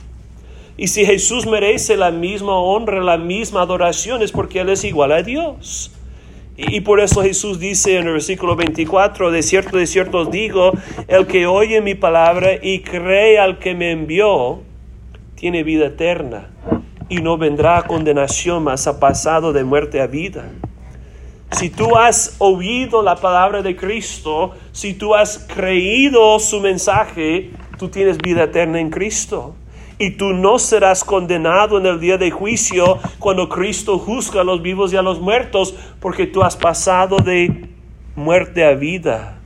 Y 0.77 0.87
si 0.87 1.05
Jesús 1.05 1.45
merece 1.45 1.97
la 1.97 2.11
misma 2.11 2.57
honra, 2.57 3.01
la 3.01 3.17
misma 3.17 3.61
adoración, 3.61 4.21
es 4.21 4.31
porque 4.31 4.61
Él 4.61 4.69
es 4.69 4.83
igual 4.83 5.11
a 5.11 5.21
Dios. 5.21 5.91
Y 6.57 6.81
por 6.81 6.99
eso 6.99 7.21
Jesús 7.21 7.59
dice 7.59 7.97
en 7.97 8.07
el 8.07 8.13
versículo 8.13 8.55
24, 8.55 9.31
de 9.31 9.41
cierto, 9.41 9.77
de 9.77 9.87
cierto 9.87 10.19
os 10.19 10.31
digo, 10.31 10.71
el 11.07 11.25
que 11.25 11.47
oye 11.47 11.81
mi 11.81 11.95
palabra 11.95 12.51
y 12.61 12.81
cree 12.81 13.39
al 13.39 13.57
que 13.57 13.73
me 13.73 13.91
envió, 13.91 14.61
tiene 15.35 15.63
vida 15.63 15.87
eterna 15.87 16.49
y 17.09 17.17
no 17.17 17.37
vendrá 17.37 17.79
a 17.79 17.83
condenación, 17.83 18.63
mas 18.63 18.87
ha 18.87 18.99
pasado 18.99 19.53
de 19.53 19.63
muerte 19.63 20.01
a 20.01 20.07
vida. 20.07 20.51
Si 21.51 21.69
tú 21.69 21.97
has 21.97 22.35
oído 22.37 23.01
la 23.01 23.15
palabra 23.15 23.61
de 23.61 23.75
Cristo, 23.75 24.51
si 24.71 24.93
tú 24.93 25.15
has 25.15 25.39
creído 25.39 26.39
su 26.39 26.61
mensaje, 26.61 27.51
tú 27.77 27.89
tienes 27.89 28.17
vida 28.17 28.43
eterna 28.43 28.79
en 28.79 28.89
Cristo 28.89 29.55
y 30.01 30.09
tú 30.09 30.33
no 30.33 30.57
serás 30.57 31.03
condenado 31.03 31.77
en 31.77 31.85
el 31.85 31.99
día 31.99 32.17
de 32.17 32.31
juicio 32.31 32.97
cuando 33.19 33.47
Cristo 33.47 33.99
juzga 33.99 34.41
a 34.41 34.43
los 34.43 34.63
vivos 34.63 34.91
y 34.91 34.97
a 34.97 35.03
los 35.03 35.21
muertos, 35.21 35.75
porque 35.99 36.25
tú 36.25 36.41
has 36.41 36.57
pasado 36.57 37.17
de 37.17 37.69
muerte 38.15 38.65
a 38.65 38.73
vida. 38.73 39.37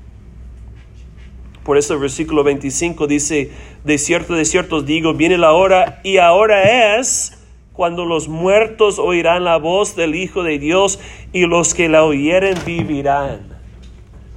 Por 1.66 1.78
eso 1.78 1.96
el 1.96 2.00
versículo 2.00 2.46
25 2.46 3.06
dice, 3.06 3.52
de 3.84 3.98
cierto, 3.98 4.34
de 4.34 4.46
cierto 4.46 4.78
os 4.78 4.86
digo, 4.86 5.14
viene 5.14 5.38
la 5.38 5.52
hora 5.52 6.00
y 6.04 6.20
ahora 6.20 6.98
es 6.98 7.38
cuando 7.74 8.06
los 8.06 8.30
muertos 8.30 8.98
oirán 8.98 9.44
la 9.44 9.58
voz 9.58 9.98
del 9.98 10.16
Hijo 10.16 10.42
de 10.44 10.58
Dios 10.58 11.02
y 11.34 11.48
los 11.48 11.74
que 11.74 11.90
la 11.90 12.06
oyeren 12.06 12.56
vivirán. 12.66 13.55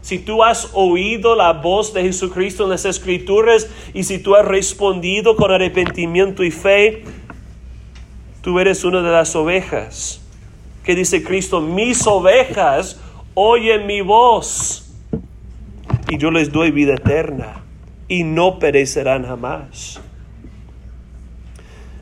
Si 0.09 0.19
tú 0.19 0.43
has 0.43 0.71
oído 0.73 1.37
la 1.37 1.53
voz 1.53 1.93
de 1.93 2.03
Jesucristo 2.03 2.65
en 2.65 2.71
las 2.71 2.87
Escrituras 2.87 3.69
y 3.93 4.05
si 4.05 4.19
tú 4.19 4.37
has 4.37 4.45
respondido 4.47 5.37
con 5.37 5.53
arrepentimiento 5.53 6.43
y 6.43 6.51
fe, 6.51 7.05
tú 8.41 8.59
eres 8.59 8.85
una 8.85 9.03
de 9.03 9.11
las 9.11 9.37
ovejas. 9.37 10.23
Que 10.83 10.95
dice 10.95 11.23
Cristo, 11.23 11.61
mis 11.61 12.07
ovejas 12.07 12.99
oyen 13.35 13.87
mi 13.87 14.01
voz 14.01 14.91
y 16.09 16.17
yo 16.17 16.31
les 16.31 16.51
doy 16.51 16.71
vida 16.71 16.95
eterna 16.95 17.63
y 18.09 18.25
no 18.25 18.59
perecerán 18.59 19.27
jamás. 19.27 20.01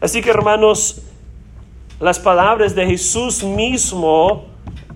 Así 0.00 0.22
que 0.22 0.30
hermanos, 0.30 1.02
las 1.98 2.20
palabras 2.20 2.72
de 2.72 2.86
Jesús 2.86 3.42
mismo 3.42 4.46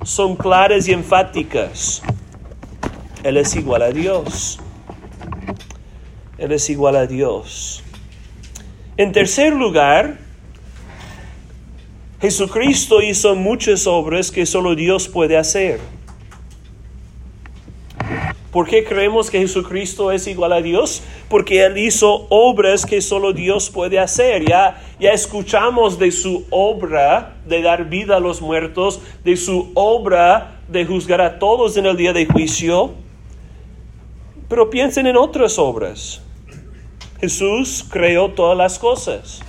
son 0.05 0.37
claras 0.37 0.87
y 0.87 0.93
enfáticas. 0.93 2.05
Él 3.23 3.37
es 3.37 3.55
igual 3.55 3.83
a 3.83 3.91
Dios. 3.91 4.59
Él 6.39 6.53
es 6.53 6.71
igual 6.71 6.97
a 6.97 7.07
Dios. 7.07 7.83
En 8.97 9.13
tercer 9.13 9.55
lugar, 9.55 10.19
Jesucristo 12.21 13.03
hizo 13.03 13.35
muchas 13.35 13.87
obras 13.87 14.31
que 14.31 14.47
solo 14.47 14.75
Dios 14.75 15.09
puede 15.09 15.37
hacer. 15.37 15.81
¿Por 18.51 18.67
qué 18.67 18.85
creemos 18.85 19.31
que 19.31 19.39
Jesucristo 19.39 20.11
es 20.11 20.27
igual 20.27 20.53
a 20.53 20.61
Dios? 20.61 21.03
Porque 21.29 21.65
Él 21.65 21.79
hizo 21.79 22.27
obras 22.31 22.85
que 22.85 23.01
solo 23.01 23.33
Dios 23.33 23.71
puede 23.71 23.99
hacer. 23.99 24.45
Ya, 24.49 24.83
ya 24.99 25.13
escuchamos 25.13 25.99
de 25.99 26.11
su 26.11 26.47
obra 26.51 27.37
de 27.47 27.63
dar 27.63 27.89
vida 27.89 28.17
a 28.17 28.21
los 28.21 28.41
muertos, 28.41 29.01
de 29.25 29.37
su 29.37 29.71
obra 29.75 30.63
de 30.69 30.85
juzgar 30.85 31.21
a 31.21 31.39
todos 31.39 31.77
en 31.77 31.87
el 31.87 31.97
día 31.97 32.13
de 32.13 32.27
juicio. 32.27 32.95
Pero 34.51 34.69
piensen 34.69 35.07
en 35.07 35.17
otras 35.17 35.61
obras. 35.61 36.21
Jesús 37.21 37.87
creó 37.89 38.31
todas 38.33 38.59
las 38.59 38.81
cosas. 38.81 39.41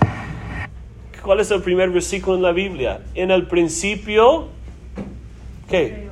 ¿Cuál 1.24 1.40
es 1.40 1.50
el 1.50 1.60
primer 1.60 1.90
versículo 1.90 2.36
en 2.36 2.42
la 2.42 2.52
Biblia? 2.52 3.02
En 3.16 3.32
el 3.32 3.48
principio, 3.48 4.46
¿qué? 5.68 6.08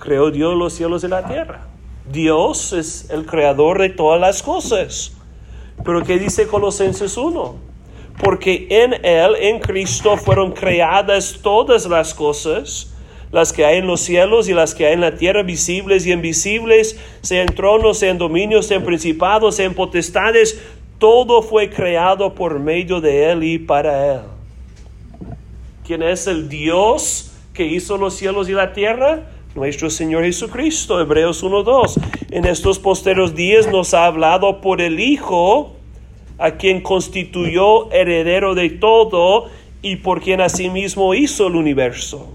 Creó 0.00 0.32
Dios 0.32 0.56
los 0.56 0.72
cielos 0.72 1.04
y 1.04 1.08
la 1.08 1.28
tierra. 1.28 1.68
Dios 2.10 2.72
es 2.72 3.08
el 3.10 3.24
creador 3.24 3.80
de 3.80 3.90
todas 3.90 4.20
las 4.20 4.42
cosas. 4.42 5.12
Pero 5.84 6.02
¿qué 6.02 6.18
dice 6.18 6.48
Colosenses 6.48 7.16
1? 7.16 7.54
Porque 8.20 8.66
en 8.68 8.94
Él, 9.04 9.36
en 9.38 9.60
Cristo, 9.60 10.16
fueron 10.16 10.50
creadas 10.50 11.38
todas 11.40 11.86
las 11.86 12.14
cosas 12.14 12.93
las 13.34 13.52
que 13.52 13.64
hay 13.64 13.78
en 13.78 13.88
los 13.88 14.00
cielos 14.00 14.48
y 14.48 14.52
las 14.52 14.76
que 14.76 14.86
hay 14.86 14.92
en 14.92 15.00
la 15.00 15.16
tierra, 15.16 15.42
visibles 15.42 16.06
y 16.06 16.12
invisibles, 16.12 16.96
sean 17.20 17.48
tronos, 17.48 17.98
sean 17.98 18.16
dominios, 18.16 18.68
sean 18.68 18.84
principados, 18.84 19.56
sean 19.56 19.74
potestades, 19.74 20.62
todo 21.00 21.42
fue 21.42 21.68
creado 21.68 22.32
por 22.32 22.60
medio 22.60 23.00
de 23.00 23.32
Él 23.32 23.42
y 23.42 23.58
para 23.58 24.14
Él. 24.14 24.20
¿Quién 25.84 26.04
es 26.04 26.28
el 26.28 26.48
Dios 26.48 27.32
que 27.52 27.66
hizo 27.66 27.98
los 27.98 28.14
cielos 28.14 28.48
y 28.48 28.52
la 28.52 28.72
tierra? 28.72 29.24
Nuestro 29.56 29.90
Señor 29.90 30.22
Jesucristo, 30.22 31.00
Hebreos 31.00 31.42
1.2. 31.42 32.00
En 32.30 32.44
estos 32.44 32.78
posteros 32.78 33.34
días 33.34 33.66
nos 33.66 33.94
ha 33.94 34.06
hablado 34.06 34.60
por 34.60 34.80
el 34.80 35.00
Hijo, 35.00 35.74
a 36.38 36.52
quien 36.52 36.82
constituyó 36.82 37.90
heredero 37.90 38.54
de 38.54 38.70
todo 38.70 39.46
y 39.82 39.96
por 39.96 40.20
quien 40.20 40.40
asimismo 40.40 41.14
hizo 41.14 41.48
el 41.48 41.56
universo 41.56 42.28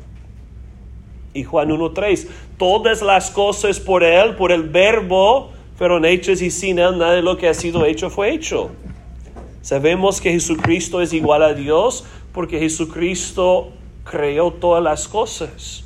y 1.33 1.43
Juan 1.43 1.69
1.3, 1.69 2.27
todas 2.57 3.01
las 3.01 3.31
cosas 3.31 3.79
por 3.79 4.03
Él, 4.03 4.35
por 4.35 4.51
el 4.51 4.63
verbo, 4.63 5.51
fueron 5.77 6.05
hechas 6.05 6.41
y 6.41 6.51
sin 6.51 6.79
Él 6.79 6.97
nada 6.97 7.13
de 7.13 7.21
lo 7.21 7.37
que 7.37 7.47
ha 7.47 7.53
sido 7.53 7.85
hecho 7.85 8.09
fue 8.09 8.31
hecho. 8.33 8.71
Sabemos 9.61 10.21
que 10.21 10.31
Jesucristo 10.31 11.01
es 11.01 11.13
igual 11.13 11.43
a 11.43 11.53
Dios 11.53 12.05
porque 12.33 12.59
Jesucristo 12.59 13.69
creó 14.03 14.51
todas 14.51 14.83
las 14.83 15.07
cosas. 15.07 15.83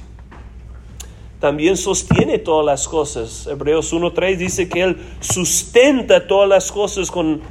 También 1.39 1.75
sostiene 1.75 2.39
todas 2.39 2.65
las 2.65 2.87
cosas. 2.87 3.47
Hebreos 3.47 3.93
1.3 3.93 4.37
dice 4.37 4.69
que 4.69 4.81
Él 4.81 4.97
sustenta 5.19 6.25
todas 6.25 6.47
las 6.47 6.71
cosas 6.71 7.11
con 7.11 7.41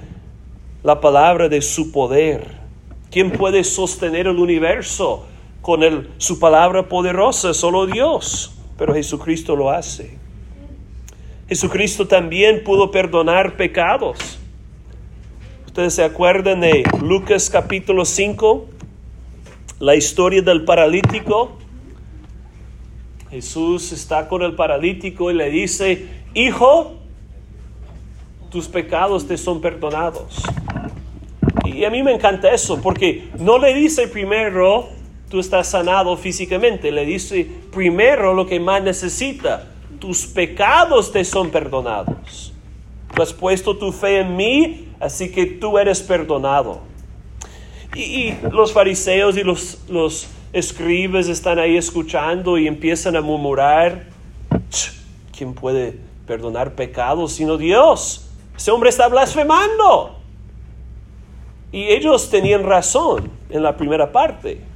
la 0.83 1.01
palabra 1.01 1.49
de 1.49 1.61
su 1.61 1.93
poder. 1.93 2.47
¿Quién 3.11 3.31
puede 3.31 3.63
sostener 3.65 4.27
el 4.27 4.39
universo? 4.39 5.27
Con 5.63 5.85
el, 5.85 6.11
su 6.19 6.39
palabra 6.39 6.89
poderosa, 6.89 7.55
solo 7.55 7.87
Dios, 7.87 8.53
pero 8.77 8.93
Jesucristo 8.93 9.57
lo 9.57 9.71
hace. 9.71 10.19
Jesucristo 11.49 12.07
también 12.07 12.65
pudo 12.65 12.91
perdonar 12.91 13.57
pecados. 13.57 14.39
Ustedes 15.65 15.95
se 15.95 16.05
acuerdan 16.05 16.61
de 16.61 16.83
Lucas 17.01 17.49
capítulo 17.49 18.05
5, 18.05 18.67
la 19.79 19.95
historia 19.95 20.43
del 20.43 20.65
paralítico. 20.65 21.53
Jesús 23.31 23.93
está 23.93 24.29
con 24.29 24.43
el 24.43 24.55
paralítico 24.55 25.31
y 25.31 25.35
le 25.35 25.49
dice, 25.49 26.09
hijo, 26.35 26.97
tus 28.51 28.67
pecados 28.67 29.27
te 29.29 29.39
son 29.39 29.61
perdonados. 29.61 30.43
Y 31.65 31.85
a 31.85 31.91
mí 31.91 32.03
me 32.03 32.13
encanta 32.13 32.53
eso, 32.53 32.81
porque 32.83 33.29
no 33.39 33.59
le 33.59 33.73
dice 33.73 34.09
primero, 34.09 34.89
tú 35.33 35.41
estás 35.41 35.69
sanado 35.69 36.15
físicamente. 36.19 36.93
Le 36.93 37.07
dice 37.07 37.49
primero 37.73 38.35
lo 38.35 38.47
que 38.47 38.61
más 38.61 38.83
necesita. 38.83 39.67
Tus 39.99 40.27
pecados 40.27 41.11
te 41.11 41.25
son 41.25 41.51
perdonados. 41.51 42.53
Tú 43.15 43.23
has 43.23 43.33
puesto 43.33 43.79
tu 43.79 43.93
fe 43.93 44.21
en 44.21 44.37
mí, 44.37 44.89
así 45.01 45.33
que 45.33 45.47
tú 45.47 45.79
eres 45.79 46.03
perdonado. 46.03 46.81
Y, 47.95 48.35
los 48.51 48.75
fariseos 48.75 49.39
y 49.39 49.43
los, 49.43 49.81
los 49.89 50.29
escribas 50.53 51.29
están 51.29 51.59
ahí 51.59 51.79
escuchando 51.79 52.59
y 52.59 52.67
empiezan 52.67 53.17
a 53.17 53.23
murmurar. 53.23 54.09
¿Quién 55.35 55.55
puede 55.55 55.97
perdonar 56.27 56.75
pecados 56.75 57.33
sino 57.33 57.57
Dios? 57.57 58.29
Ese 58.55 58.71
hombre 58.71 58.91
está 58.91 59.09
blasfemando. 59.09 60.19
Y 61.73 61.85
ellos 61.85 62.29
tenían 62.29 62.65
razón 62.65 63.31
en 63.49 63.63
la 63.63 63.79
primera 63.79 64.13
parte 64.13 64.72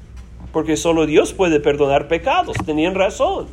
porque 0.56 0.78
solo 0.78 1.04
Dios 1.04 1.34
puede 1.34 1.60
perdonar 1.60 2.08
pecados. 2.08 2.56
Tenían 2.64 2.94
razón. 2.94 3.46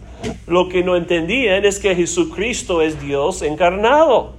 Lo 0.47 0.69
que 0.69 0.85
no 0.85 0.95
entendían 0.95 1.65
es 1.65 1.77
que 1.77 1.93
Jesucristo 1.93 2.81
es 2.81 3.01
Dios 3.01 3.41
encarnado. 3.41 4.35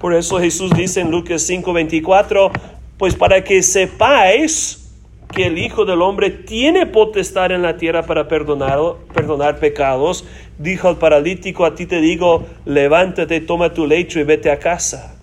Por 0.00 0.12
eso 0.12 0.40
Jesús 0.40 0.72
dice 0.74 1.00
en 1.00 1.12
Lucas 1.12 1.48
5:24, 1.48 2.50
pues 2.98 3.14
para 3.14 3.44
que 3.44 3.62
sepáis 3.62 4.90
que 5.32 5.46
el 5.46 5.58
Hijo 5.58 5.84
del 5.84 6.02
Hombre 6.02 6.30
tiene 6.30 6.86
potestad 6.86 7.52
en 7.52 7.62
la 7.62 7.76
tierra 7.76 8.02
para 8.02 8.26
perdonar, 8.26 8.80
perdonar 9.14 9.60
pecados, 9.60 10.24
dijo 10.58 10.88
al 10.88 10.98
paralítico, 10.98 11.64
a 11.64 11.76
ti 11.76 11.86
te 11.86 12.00
digo, 12.00 12.46
levántate, 12.64 13.40
toma 13.42 13.72
tu 13.72 13.86
lecho 13.86 14.18
y 14.18 14.24
vete 14.24 14.50
a 14.50 14.58
casa. 14.58 15.19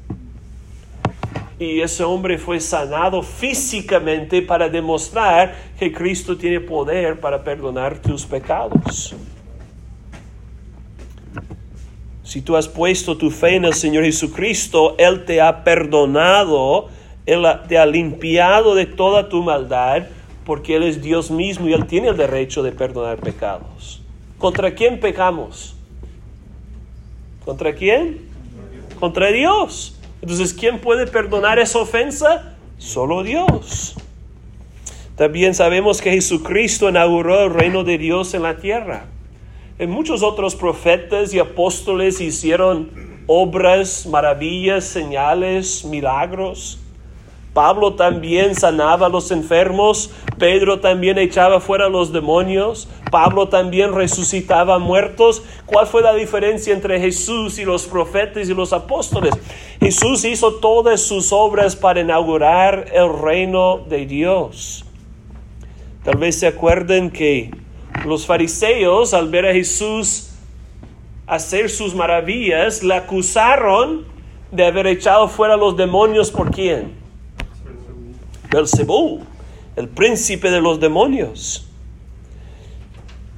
Y 1.60 1.82
ese 1.82 2.04
hombre 2.04 2.38
fue 2.38 2.60
sanado 2.60 3.22
físicamente 3.24 4.42
para 4.42 4.70
demostrar 4.70 5.56
que 5.80 5.92
Cristo 5.92 6.38
tiene 6.38 6.60
poder 6.60 7.20
para 7.20 7.44
perdonar 7.44 8.00
tus 8.00 8.26
pecados. 8.26 9.16
Si 12.24 12.42
tú 12.42 12.56
has 12.56 12.68
puesto 12.68 13.18
tu 13.18 13.32
fe 13.32 13.56
en 13.56 13.66
el 13.66 13.74
Señor 13.74 14.04
Jesucristo, 14.04 14.96
Él 15.00 15.26
te 15.26 15.42
ha 15.42 15.64
perdonado 15.64 16.90
él 17.28 17.46
te 17.68 17.78
ha 17.78 17.86
limpiado 17.86 18.74
de 18.74 18.86
toda 18.86 19.28
tu 19.28 19.44
maldad 19.44 20.08
porque 20.46 20.78
Él 20.78 20.84
es 20.84 21.02
Dios 21.02 21.30
mismo 21.30 21.68
y 21.68 21.74
Él 21.74 21.86
tiene 21.86 22.08
el 22.08 22.16
derecho 22.16 22.64
de 22.64 22.72
perdonar 22.72 23.18
pecados. 23.18 24.02
¿Contra 24.38 24.74
quién 24.74 24.98
pecamos? 25.02 25.76
¿Contra 27.44 27.76
quién? 27.76 28.20
Contra 28.98 29.30
Dios. 29.30 29.97
Entonces, 30.22 30.54
¿quién 30.54 30.80
puede 30.80 31.08
perdonar 31.08 31.60
esa 31.60 31.80
ofensa? 31.80 32.56
Solo 32.78 33.24
Dios. 33.24 33.96
También 35.16 35.56
sabemos 35.56 36.02
que 36.02 36.12
Jesucristo 36.12 36.90
inauguró 36.90 37.46
el 37.46 37.54
reino 37.54 37.84
de 37.84 37.98
Dios 37.98 38.34
en 38.34 38.44
la 38.44 38.58
tierra. 38.58 39.06
En 39.80 39.90
muchos 39.90 40.24
otros 40.24 40.56
profetas 40.56 41.34
y 41.34 41.40
apóstoles 41.40 42.22
hicieron 42.22 43.24
obras, 43.28 44.06
maravillas, 44.08 44.86
señales, 44.86 45.86
milagros. 45.86 46.80
Pablo 47.58 47.96
también 47.96 48.54
sanaba 48.54 49.08
a 49.08 49.10
los 49.10 49.32
enfermos, 49.32 50.12
Pedro 50.38 50.80
también 50.80 51.18
echaba 51.18 51.60
fuera 51.60 51.88
a 51.88 51.90
los 51.90 52.14
demonios, 52.14 52.88
Pablo 53.10 53.50
también 53.50 53.96
resucitaba 53.96 54.78
muertos. 54.78 55.42
¿Cuál 55.66 55.88
fue 55.88 56.04
la 56.04 56.14
diferencia 56.14 56.72
entre 56.72 57.00
Jesús 57.00 57.58
y 57.58 57.66
los 57.66 57.88
profetas 57.88 58.48
y 58.48 58.54
los 58.54 58.74
apóstoles? 58.74 59.34
Jesús 59.80 60.24
hizo 60.24 60.54
todas 60.58 61.02
sus 61.02 61.34
obras 61.34 61.76
para 61.76 62.02
inaugurar 62.02 62.92
el 62.94 63.12
reino 63.12 63.80
de 63.90 64.06
Dios. 64.06 64.86
Tal 66.04 66.18
vez 66.18 66.38
se 66.40 66.46
acuerden 66.46 67.10
que 67.10 67.50
los 68.06 68.28
fariseos 68.28 69.16
al 69.16 69.30
ver 69.30 69.48
a 69.48 69.54
Jesús 69.54 70.30
hacer 71.26 71.72
sus 71.72 71.96
maravillas, 71.96 72.84
le 72.84 72.94
acusaron 72.94 74.06
de 74.52 74.64
haber 74.64 74.86
echado 74.86 75.28
fuera 75.28 75.56
a 75.56 75.58
los 75.58 75.76
demonios 75.76 76.30
por 76.30 76.52
quién? 76.52 77.07
Belzebú, 78.50 79.22
el 79.76 79.88
príncipe 79.88 80.50
de 80.50 80.62
los 80.62 80.80
demonios. 80.80 81.68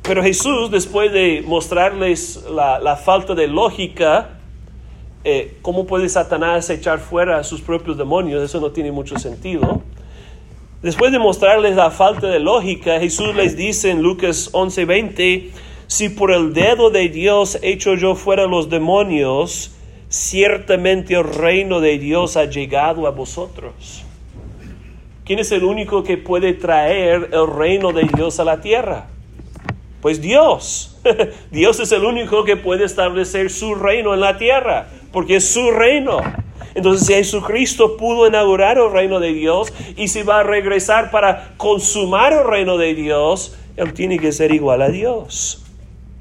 Pero 0.03 0.23
Jesús, 0.23 0.71
después 0.71 1.11
de 1.11 1.43
mostrarles 1.45 2.43
la, 2.49 2.95
falta 2.95 3.35
de 3.35 3.47
lógica, 3.47 4.39
eh, 5.23 5.57
¿cómo 5.61 5.85
puede 5.85 6.09
Satanás 6.09 6.69
echar 6.69 6.99
fuera 6.99 7.37
a 7.37 7.43
sus 7.43 7.61
propios 7.61 7.97
demonios? 7.97 8.41
Eso 8.41 8.59
no 8.59 8.71
tiene 8.71 8.91
mucho 8.91 9.19
sentido. 9.19 9.81
Después 10.81 11.11
de 11.11 11.19
mostrarles 11.19 11.75
la 11.75 11.91
falta 11.91 12.27
de 12.27 12.39
lógica, 12.39 12.99
Jesús 12.99 13.35
les 13.35 13.57
dice 13.57 13.91
en 13.91 14.01
Lucas 14.01 14.49
11:20, 14.53 15.51
si 15.87 16.09
por 16.09 16.31
el 16.31 16.53
dedo 16.53 16.89
de 16.89 17.09
Dios 17.09 17.59
echo 17.61 17.95
yo 17.95 18.15
fuera 18.15 18.45
los 18.47 18.69
demonios, 18.69 19.71
ciertamente 20.07 21.15
el 21.15 21.25
reino 21.25 21.81
de 21.81 21.97
Dios 21.99 22.37
ha 22.37 22.45
llegado 22.45 23.07
a 23.07 23.11
vosotros. 23.11 24.05
¿Quién 25.29 25.37
es 25.37 25.51
el 25.51 25.63
único 25.63 26.03
que 26.03 26.17
puede 26.17 26.53
traer 26.53 27.29
el 27.31 27.45
reino 27.45 27.91
de 27.91 28.09
Dios 28.15 28.39
a 28.39 28.43
la 28.43 28.61
tierra? 28.61 29.05
Pues 30.01 30.21
Dios. 30.21 30.99
Dios 31.51 31.79
es 31.79 31.91
el 31.91 32.03
único 32.03 32.43
que 32.45 32.57
puede 32.57 32.85
establecer 32.85 33.51
su 33.51 33.75
reino 33.75 34.15
en 34.15 34.21
la 34.21 34.39
tierra, 34.39 34.87
porque 35.11 35.35
es 35.35 35.47
su 35.47 35.69
reino. 35.69 36.19
Entonces, 36.73 37.05
si 37.05 37.13
Jesucristo 37.13 37.95
pudo 37.95 38.27
inaugurar 38.27 38.79
el 38.79 38.91
reino 38.91 39.19
de 39.19 39.31
Dios 39.31 39.71
y 39.95 40.07
si 40.07 40.23
va 40.23 40.39
a 40.39 40.43
regresar 40.43 41.11
para 41.11 41.53
consumar 41.57 42.33
el 42.33 42.47
reino 42.47 42.79
de 42.79 42.95
Dios, 42.95 43.55
Él 43.77 43.93
tiene 43.93 44.17
que 44.17 44.31
ser 44.31 44.51
igual 44.51 44.81
a 44.81 44.89
Dios. 44.89 45.63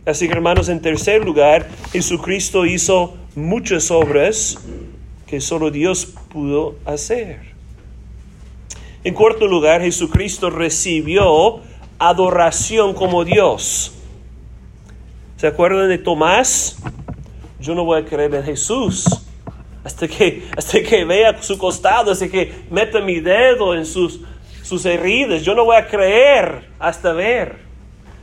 Así 0.05 0.29
que, 0.29 0.35
hermanos, 0.35 0.69
en 0.69 0.83
tercer 0.83 1.25
lugar, 1.25 1.67
Jesucristo 1.93 2.67
hizo 2.67 3.17
muchas 3.35 3.91
obras 3.91 4.59
que 5.27 5.41
solo 5.41 5.71
Dios 5.71 6.05
pudo 6.31 6.77
hacer. 6.85 7.58
En 9.05 9.15
cuarto 9.15 9.47
lugar, 9.47 9.81
Jesucristo 9.81 10.51
recibió 10.51 11.61
adoración 11.99 12.95
como 12.95 13.25
Dios. 13.25 13.93
¿Se 15.37 15.47
acuerdan 15.47 15.89
de 15.89 15.99
Tomás? 15.99 16.79
Yo 17.61 17.75
no 17.75 17.85
voy 17.85 18.01
a 18.01 18.05
creer 18.05 18.35
en 18.35 18.43
Jesús 18.43 19.05
hasta 19.85 20.09
que, 20.09 20.49
hasta 20.57 20.83
que 20.83 21.05
vea 21.05 21.41
su 21.41 21.57
costado, 21.57 22.11
hasta 22.11 22.29
que 22.29 22.53
meta 22.71 23.01
mi 23.01 23.21
dedo 23.21 23.75
en 23.75 23.87
sus, 23.87 24.21
sus 24.63 24.85
heridas. 24.85 25.43
Yo 25.43 25.55
no 25.55 25.65
voy 25.65 25.77
a 25.77 25.87
creer 25.87 26.69
hasta 26.79 27.13
ver. 27.13 27.61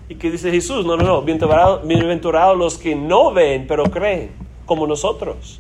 ¿Y 0.10 0.16
qué 0.16 0.30
dice 0.30 0.52
Jesús? 0.52 0.86
No, 0.86 0.98
no, 0.98 1.04
no. 1.04 1.22
Bienaventurados 1.22 2.58
los 2.58 2.78
que 2.78 2.96
no 2.96 3.32
ven, 3.32 3.66
pero 3.68 3.86
creen, 3.86 4.32
como 4.66 4.86
nosotros. 4.86 5.60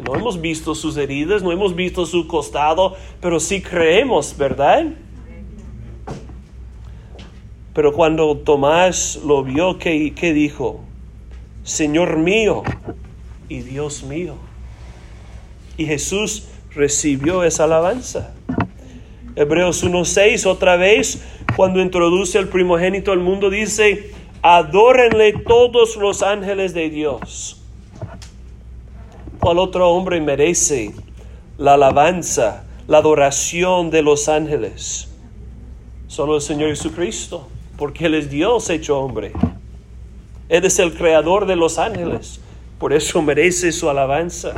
No 0.00 0.14
hemos 0.14 0.40
visto 0.40 0.74
sus 0.74 0.96
heridas, 0.96 1.42
no 1.42 1.52
hemos 1.52 1.74
visto 1.74 2.06
su 2.06 2.26
costado, 2.26 2.96
pero 3.20 3.38
sí 3.38 3.60
creemos, 3.60 4.36
¿verdad? 4.36 4.86
Pero 7.74 7.92
cuando 7.92 8.36
Tomás 8.38 9.20
lo 9.24 9.42
vio, 9.42 9.78
¿qué, 9.78 10.14
qué 10.14 10.32
dijo? 10.32 10.80
Señor 11.62 12.16
mío 12.16 12.62
y 13.48 13.60
Dios 13.60 14.02
mío. 14.02 14.34
Y 15.76 15.86
Jesús 15.86 16.48
recibió 16.74 17.44
esa 17.44 17.64
alabanza. 17.64 18.34
Hebreos 19.36 19.84
1.6, 19.84 20.46
otra 20.46 20.76
vez, 20.76 21.22
cuando 21.56 21.80
introduce 21.80 22.38
al 22.38 22.48
primogénito 22.48 23.12
al 23.12 23.20
mundo, 23.20 23.48
dice, 23.48 24.10
adórenle 24.42 25.32
todos 25.32 25.96
los 25.96 26.22
ángeles 26.22 26.74
de 26.74 26.90
Dios. 26.90 27.61
¿Cuál 29.42 29.58
otro 29.58 29.90
hombre 29.90 30.20
merece 30.20 30.92
la 31.58 31.74
alabanza, 31.74 32.62
la 32.86 32.98
adoración 32.98 33.90
de 33.90 34.00
los 34.00 34.28
ángeles? 34.28 35.08
Solo 36.06 36.36
el 36.36 36.40
Señor 36.40 36.68
Jesucristo, 36.68 37.48
porque 37.76 38.06
Él 38.06 38.14
es 38.14 38.30
Dios 38.30 38.70
hecho 38.70 39.00
hombre. 39.00 39.32
Él 40.48 40.64
es 40.64 40.78
el 40.78 40.94
creador 40.94 41.46
de 41.46 41.56
los 41.56 41.80
ángeles, 41.80 42.40
por 42.78 42.92
eso 42.92 43.20
merece 43.20 43.72
su 43.72 43.90
alabanza. 43.90 44.52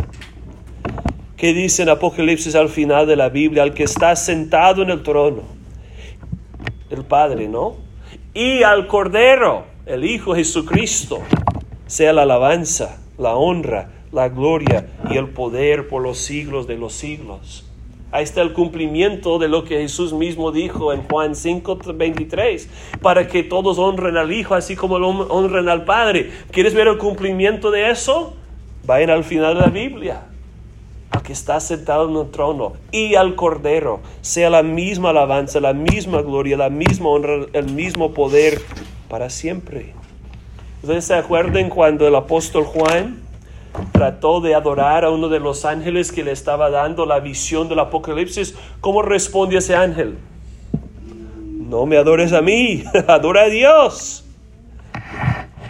¿Qué 1.39 1.55
dice 1.55 1.85
en 1.85 1.89
Apocalipsis 1.89 2.55
al 2.55 2.69
final 2.69 3.07
de 3.07 3.17
la 3.17 3.31
Biblia? 3.31 3.63
Al 3.63 3.73
que 3.73 3.85
está 3.85 4.15
sentado 4.15 4.83
en 4.83 4.91
el 4.91 5.03
trono, 5.03 5.45
el 6.91 7.07
Padre, 7.07 7.49
¿no? 7.49 7.77
Y 8.35 8.63
al 8.63 8.87
Cordero, 8.87 9.65
el 9.87 10.05
Hijo 10.05 10.35
Jesucristo, 10.35 11.23
sea 11.87 12.13
la 12.13 12.25
alabanza, 12.25 12.99
la 13.17 13.35
honra, 13.35 13.89
la 14.15 14.29
gloria 14.29 14.87
y 15.11 15.17
el 15.17 15.29
poder 15.29 15.89
por 15.89 16.01
los 16.01 16.19
siglos 16.19 16.69
de 16.69 16.77
los 16.79 16.93
siglos. 16.93 17.65
Ahí 18.13 18.23
está 18.23 18.43
el 18.43 18.53
cumplimiento 18.53 19.41
de 19.41 19.49
lo 19.49 19.65
que 19.65 19.81
Jesús 19.81 20.13
mismo 20.13 20.53
dijo 20.53 20.93
en 20.93 21.03
Juan 21.03 21.35
5:23, 21.35 22.69
para 23.03 23.27
que 23.27 23.43
todos 23.43 23.77
honren 23.77 24.17
al 24.17 24.33
Hijo 24.33 24.55
así 24.55 24.77
como 24.77 24.95
honren 24.95 25.69
al 25.69 25.85
Padre. 25.85 26.31
¿Quieres 26.53 26.75
ver 26.75 26.87
el 26.87 26.99
cumplimiento 26.99 27.73
de 27.73 27.91
eso? 27.91 28.35
Vayan 28.87 29.11
al 29.11 29.25
final 29.25 29.57
de 29.57 29.61
la 29.63 29.67
Biblia. 29.67 30.27
Al 31.11 31.23
que 31.23 31.33
está 31.33 31.59
sentado 31.59 32.09
en 32.09 32.17
el 32.17 32.31
trono 32.31 32.75
y 32.93 33.17
al 33.17 33.35
Cordero, 33.35 34.01
sea 34.21 34.49
la 34.49 34.63
misma 34.63 35.11
alabanza, 35.11 35.59
la 35.59 35.73
misma 35.73 36.23
gloria, 36.23 36.57
la 36.57 36.71
misma 36.71 37.09
honra, 37.09 37.47
el 37.53 37.73
mismo 37.73 38.15
poder 38.15 38.61
para 39.09 39.29
siempre. 39.29 39.93
Ustedes 40.83 41.05
se 41.05 41.15
acuerdan 41.15 41.69
cuando 41.69 42.07
el 42.07 42.15
apóstol 42.15 42.65
Juan 42.65 43.24
trató 43.93 44.41
de 44.41 44.55
adorar 44.55 45.05
a 45.05 45.11
uno 45.11 45.29
de 45.29 45.41
los 45.41 45.65
ángeles 45.65 46.13
que 46.13 46.25
le 46.25 46.33
estaba 46.33 46.71
dando 46.71 47.07
la 47.07 47.21
visión 47.21 47.69
del 47.69 47.81
Apocalipsis, 47.81 48.55
¿cómo 48.81 49.03
responde 49.03 49.57
ese 49.57 49.75
ángel? 49.75 50.19
No 51.59 51.87
me 51.87 51.97
adores 51.97 52.33
a 52.33 52.43
mí, 52.43 52.85
adora 53.09 53.43
a 53.43 53.49
Dios. 53.49 54.25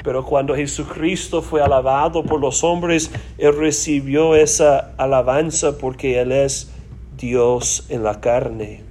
Pero 0.03 0.25
cuando 0.25 0.55
Jesucristo 0.55 1.41
fue 1.41 1.63
alabado 1.63 2.25
por 2.25 2.41
los 2.41 2.63
hombres, 2.63 3.11
Él 3.39 3.57
recibió 3.57 4.35
esa 4.35 4.93
alabanza 4.99 5.79
porque 5.79 6.21
Él 6.21 6.33
es 6.33 6.71
Dios 7.17 7.87
en 7.89 8.03
la 8.05 8.21
carne. 8.21 8.83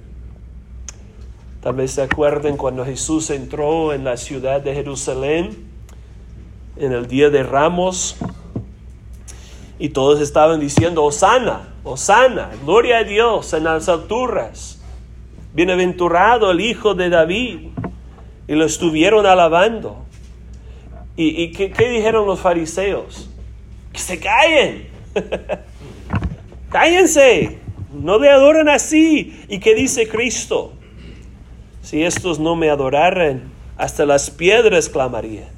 Tal 1.60 1.74
vez 1.74 1.92
se 1.92 2.02
acuerden 2.02 2.56
cuando 2.56 2.84
Jesús 2.84 3.30
entró 3.30 3.92
en 3.92 4.04
la 4.04 4.16
ciudad 4.16 4.60
de 4.60 4.74
Jerusalén 4.74 5.68
en 6.76 6.92
el 6.92 7.06
día 7.06 7.30
de 7.30 7.44
Ramos 7.44 8.16
y 9.78 9.88
todos 9.90 10.20
estaban 10.20 10.60
diciendo, 10.60 11.04
Osana, 11.04 11.68
Osana, 11.82 12.50
gloria 12.64 12.98
a 12.98 13.04
Dios 13.04 13.52
en 13.52 13.64
las 13.64 13.88
alturas, 13.88 14.80
bienaventurado 15.52 16.50
el 16.50 16.60
Hijo 16.60 16.94
de 16.94 17.10
David. 17.10 17.58
Y 18.46 18.54
lo 18.54 18.66
estuvieron 18.66 19.24
alabando. 19.24 20.04
¿Y, 21.16 21.52
qué, 21.52 21.88
dijeron 21.88 22.26
los 22.26 22.40
fariseos? 22.40 23.30
Que 23.92 23.98
se 23.98 24.18
callen. 24.18 24.88
Cállense. 26.70 27.58
No 27.92 28.18
le 28.18 28.28
adoran 28.30 28.68
así. 28.68 29.44
¿Y 29.48 29.60
qué 29.60 29.74
dice 29.74 30.08
Cristo? 30.08 30.72
Si 31.82 32.02
estos 32.02 32.38
no 32.38 32.56
me 32.56 32.68
adoraran, 32.68 33.52
hasta 33.76 34.04
las 34.04 34.30
piedras 34.30 34.88
clamarían. 34.88 35.48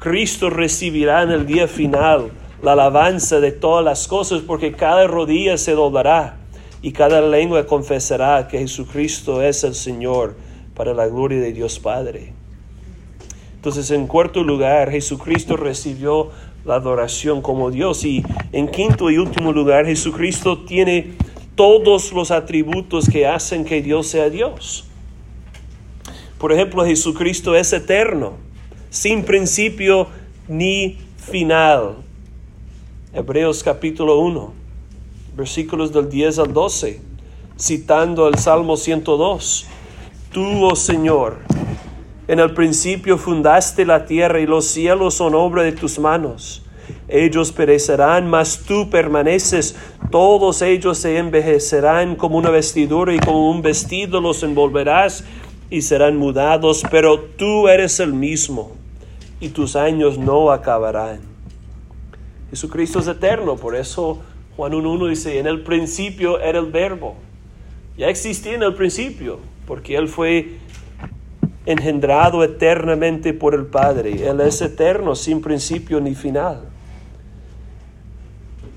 Cristo 0.00 0.48
recibirá 0.48 1.22
en 1.22 1.30
el 1.30 1.46
día 1.46 1.68
final 1.68 2.30
la 2.62 2.72
alabanza 2.72 3.38
de 3.38 3.52
todas 3.52 3.84
las 3.84 4.08
cosas 4.08 4.40
porque 4.40 4.72
cada 4.72 5.06
rodilla 5.06 5.58
se 5.58 5.72
doblará 5.72 6.38
y 6.80 6.92
cada 6.92 7.20
lengua 7.20 7.66
confesará 7.66 8.48
que 8.48 8.58
Jesucristo 8.58 9.42
es 9.42 9.62
el 9.62 9.74
Señor 9.74 10.36
para 10.74 10.94
la 10.94 11.06
gloria 11.06 11.38
de 11.38 11.52
Dios 11.52 11.78
Padre. 11.78 12.32
Entonces, 13.56 13.90
en 13.90 14.06
cuarto 14.06 14.42
lugar, 14.42 14.90
Jesucristo 14.90 15.58
recibió 15.58 16.30
la 16.64 16.76
adoración 16.76 17.42
como 17.42 17.70
Dios. 17.70 18.02
Y 18.06 18.24
en 18.52 18.68
quinto 18.68 19.10
y 19.10 19.18
último 19.18 19.52
lugar, 19.52 19.84
Jesucristo 19.84 20.60
tiene 20.64 21.12
todos 21.54 22.14
los 22.14 22.30
atributos 22.30 23.06
que 23.06 23.26
hacen 23.26 23.66
que 23.66 23.82
Dios 23.82 24.06
sea 24.06 24.30
Dios. 24.30 24.86
Por 26.38 26.52
ejemplo, 26.52 26.86
Jesucristo 26.86 27.54
es 27.54 27.70
eterno, 27.74 28.38
sin 28.90 29.22
principio 29.22 30.08
ni 30.48 30.98
final. 31.16 31.98
Hebreos 33.14 33.62
capítulo 33.62 34.18
1, 34.18 34.52
versículos 35.36 35.92
del 35.92 36.08
10 36.08 36.40
al 36.40 36.52
12, 36.52 37.00
citando 37.58 38.26
el 38.26 38.36
Salmo 38.36 38.76
102. 38.76 39.66
Tú, 40.32 40.64
oh 40.64 40.74
Señor, 40.74 41.38
en 42.26 42.40
el 42.40 42.52
principio 42.52 43.16
fundaste 43.16 43.84
la 43.84 44.06
tierra 44.06 44.40
y 44.40 44.46
los 44.46 44.66
cielos 44.66 45.14
son 45.14 45.34
obra 45.36 45.62
de 45.62 45.72
tus 45.72 45.98
manos. 46.00 46.64
Ellos 47.06 47.52
perecerán, 47.52 48.28
mas 48.28 48.58
tú 48.66 48.90
permaneces. 48.90 49.76
Todos 50.10 50.62
ellos 50.62 50.98
se 50.98 51.18
envejecerán 51.18 52.16
como 52.16 52.38
una 52.38 52.50
vestidura 52.50 53.14
y 53.14 53.18
como 53.18 53.50
un 53.50 53.62
vestido 53.62 54.20
los 54.20 54.42
envolverás 54.42 55.24
y 55.70 55.82
serán 55.82 56.16
mudados, 56.16 56.82
pero 56.90 57.20
tú 57.20 57.68
eres 57.68 58.00
el 58.00 58.12
mismo 58.12 58.79
y 59.40 59.48
tus 59.48 59.74
años 59.74 60.18
no 60.18 60.52
acabarán. 60.52 61.20
Jesucristo 62.50 62.98
es 62.98 63.06
eterno, 63.06 63.56
por 63.56 63.74
eso 63.74 64.20
Juan 64.56 64.72
1.1 64.72 65.08
dice, 65.08 65.38
en 65.38 65.46
el 65.46 65.62
principio 65.62 66.38
era 66.40 66.58
el 66.58 66.66
verbo. 66.66 67.16
Ya 67.96 68.08
existía 68.08 68.54
en 68.54 68.62
el 68.62 68.74
principio, 68.74 69.38
porque 69.66 69.96
Él 69.96 70.08
fue 70.08 70.56
engendrado 71.66 72.42
eternamente 72.42 73.32
por 73.32 73.54
el 73.54 73.66
Padre. 73.66 74.28
Él 74.28 74.40
es 74.40 74.60
eterno, 74.60 75.14
sin 75.14 75.40
principio 75.40 76.00
ni 76.00 76.14
final. 76.14 76.62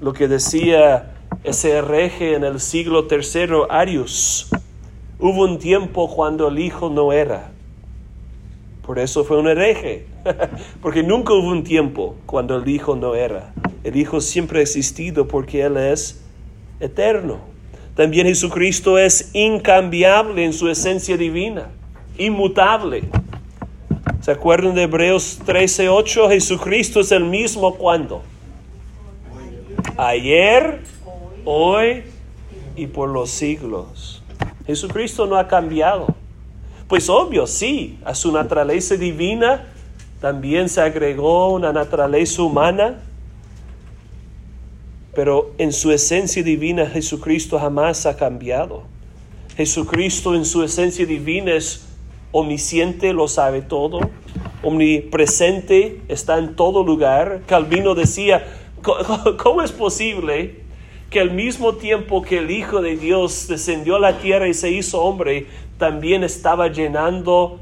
Lo 0.02 0.14
que 0.14 0.28
decía 0.28 1.14
ese 1.44 1.72
hereje 1.72 2.36
en 2.36 2.44
el 2.44 2.60
siglo 2.60 3.08
III, 3.10 3.64
Arius, 3.70 4.50
hubo 5.20 5.44
un 5.44 5.58
tiempo 5.60 6.14
cuando 6.14 6.50
el 6.50 6.60
Hijo 6.60 6.90
no 6.90 7.12
era. 7.12 7.53
Por 8.86 9.00
eso 9.00 9.24
fue 9.24 9.38
un 9.38 9.48
hereje, 9.48 10.06
porque 10.82 11.04
nunca 11.04 11.34
hubo 11.34 11.50
un 11.50 11.64
tiempo 11.64 12.16
cuando 12.26 12.58
el 12.58 12.68
Hijo 12.68 12.96
no 12.96 13.16
era. 13.16 13.54
El 13.84 13.96
Hijo 13.96 14.22
siempre 14.22 14.60
ha 14.60 14.62
existido 14.62 15.28
porque 15.28 15.62
Él 15.62 15.78
es 15.78 16.22
eterno. 16.80 17.40
También 17.96 18.28
Jesucristo 18.28 18.98
es 18.98 19.30
incambiable 19.34 20.44
en 20.44 20.54
su 20.54 20.70
esencia 20.70 21.16
divina 21.18 21.70
inmutable. 22.18 23.04
¿Se 24.22 24.32
acuerdan 24.32 24.76
de 24.76 24.84
Hebreos 24.84 25.40
13:8? 25.46 26.30
Jesucristo 26.30 27.02
es 27.02 27.12
el 27.12 27.26
mismo 27.26 27.76
cuando. 27.76 28.22
Ayer, 29.98 30.82
hoy 31.46 32.04
y 32.76 32.88
por 32.88 33.10
los 33.10 33.30
siglos. 33.30 34.24
Jesucristo 34.66 35.26
no 35.26 35.36
ha 35.36 35.48
cambiado. 35.48 36.16
Pues 36.94 37.10
obvio, 37.10 37.48
sí, 37.48 37.98
a 38.06 38.14
su 38.14 38.32
naturaleza 38.32 38.96
divina 38.96 39.66
también 40.22 40.70
se 40.70 40.80
agregó 40.80 41.50
una 41.50 41.74
naturaleza 41.74 42.44
humana, 42.44 43.02
pero 45.16 45.56
en 45.58 45.74
su 45.74 45.92
esencia 45.92 46.44
divina 46.44 46.86
Jesucristo 46.86 47.58
jamás 47.58 48.06
ha 48.06 48.16
cambiado. 48.16 48.84
Jesucristo 49.58 50.36
en 50.36 50.46
su 50.46 50.62
esencia 50.62 51.04
divina 51.08 51.54
es 51.54 51.84
omnisciente, 52.32 53.12
lo 53.12 53.28
sabe 53.28 53.64
todo, 53.64 54.00
omnipresente, 54.62 56.00
está 56.10 56.38
en 56.38 56.56
todo 56.56 56.84
lugar. 56.84 57.42
Calvino 57.48 57.96
decía, 57.96 58.46
¿cómo 59.40 59.64
es 59.64 59.72
posible 59.72 60.62
que 61.14 61.20
al 61.20 61.32
mismo 61.32 61.76
tiempo 61.76 62.24
que 62.24 62.40
el 62.40 62.50
Hijo 62.50 62.82
de 62.82 62.98
Dios 62.98 63.48
descendió 63.48 63.98
a 63.98 64.00
la 64.00 64.18
tierra 64.18 64.48
y 64.48 64.54
se 64.56 64.72
hizo 64.72 65.00
hombre, 65.02 65.46
también 65.84 66.24
estaba 66.24 66.70
llenando 66.70 67.60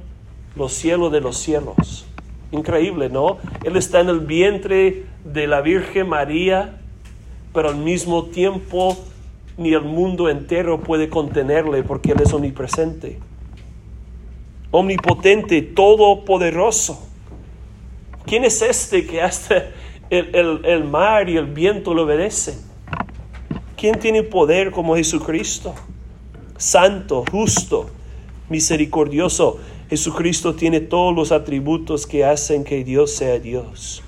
los 0.56 0.74
cielos 0.74 1.12
de 1.12 1.22
los 1.22 1.38
cielos? 1.38 2.06
Increíble, 2.52 3.10
¿no? 3.10 3.40
Él 3.64 3.76
está 3.78 4.02
en 4.02 4.10
el 4.10 4.20
vientre 4.20 5.06
de 5.26 5.48
la 5.48 5.62
Virgen 5.62 6.08
María, 6.08 6.78
pero 7.52 7.70
al 7.70 7.78
mismo 7.78 8.26
tiempo 8.26 8.96
ni 9.58 9.74
el 9.74 9.82
mundo 9.82 10.30
entero 10.30 10.82
puede 10.82 11.10
contenerle 11.10 11.82
porque 11.82 12.12
Él 12.12 12.22
es 12.22 12.32
omnipresente 12.32 13.18
omnipotente, 14.70 15.64
todopoderoso. 15.64 17.02
¿Quién 18.26 18.46
es 18.46 18.62
este 18.62 19.08
que 19.08 19.20
hasta 19.20 19.72
el, 20.12 20.84
mar 20.84 21.28
y 21.28 21.38
el 21.38 21.48
viento 21.48 21.96
lo 21.96 22.04
obedecen? 22.04 22.56
¿Quién 23.76 24.00
tiene 24.00 24.22
poder 24.22 24.70
como 24.70 24.96
Jesucristo? 24.96 25.74
Santo, 26.56 27.26
justo, 27.32 27.90
misericordioso. 28.52 29.60
Jesucristo 29.90 30.54
tiene 30.54 30.80
todos 30.80 31.16
los 31.16 31.32
atributos 31.32 32.06
que 32.06 32.24
hacen 32.24 32.64
que 32.64 32.84
Dios 32.84 33.12
sea 33.12 33.40
Dios. 33.40 34.04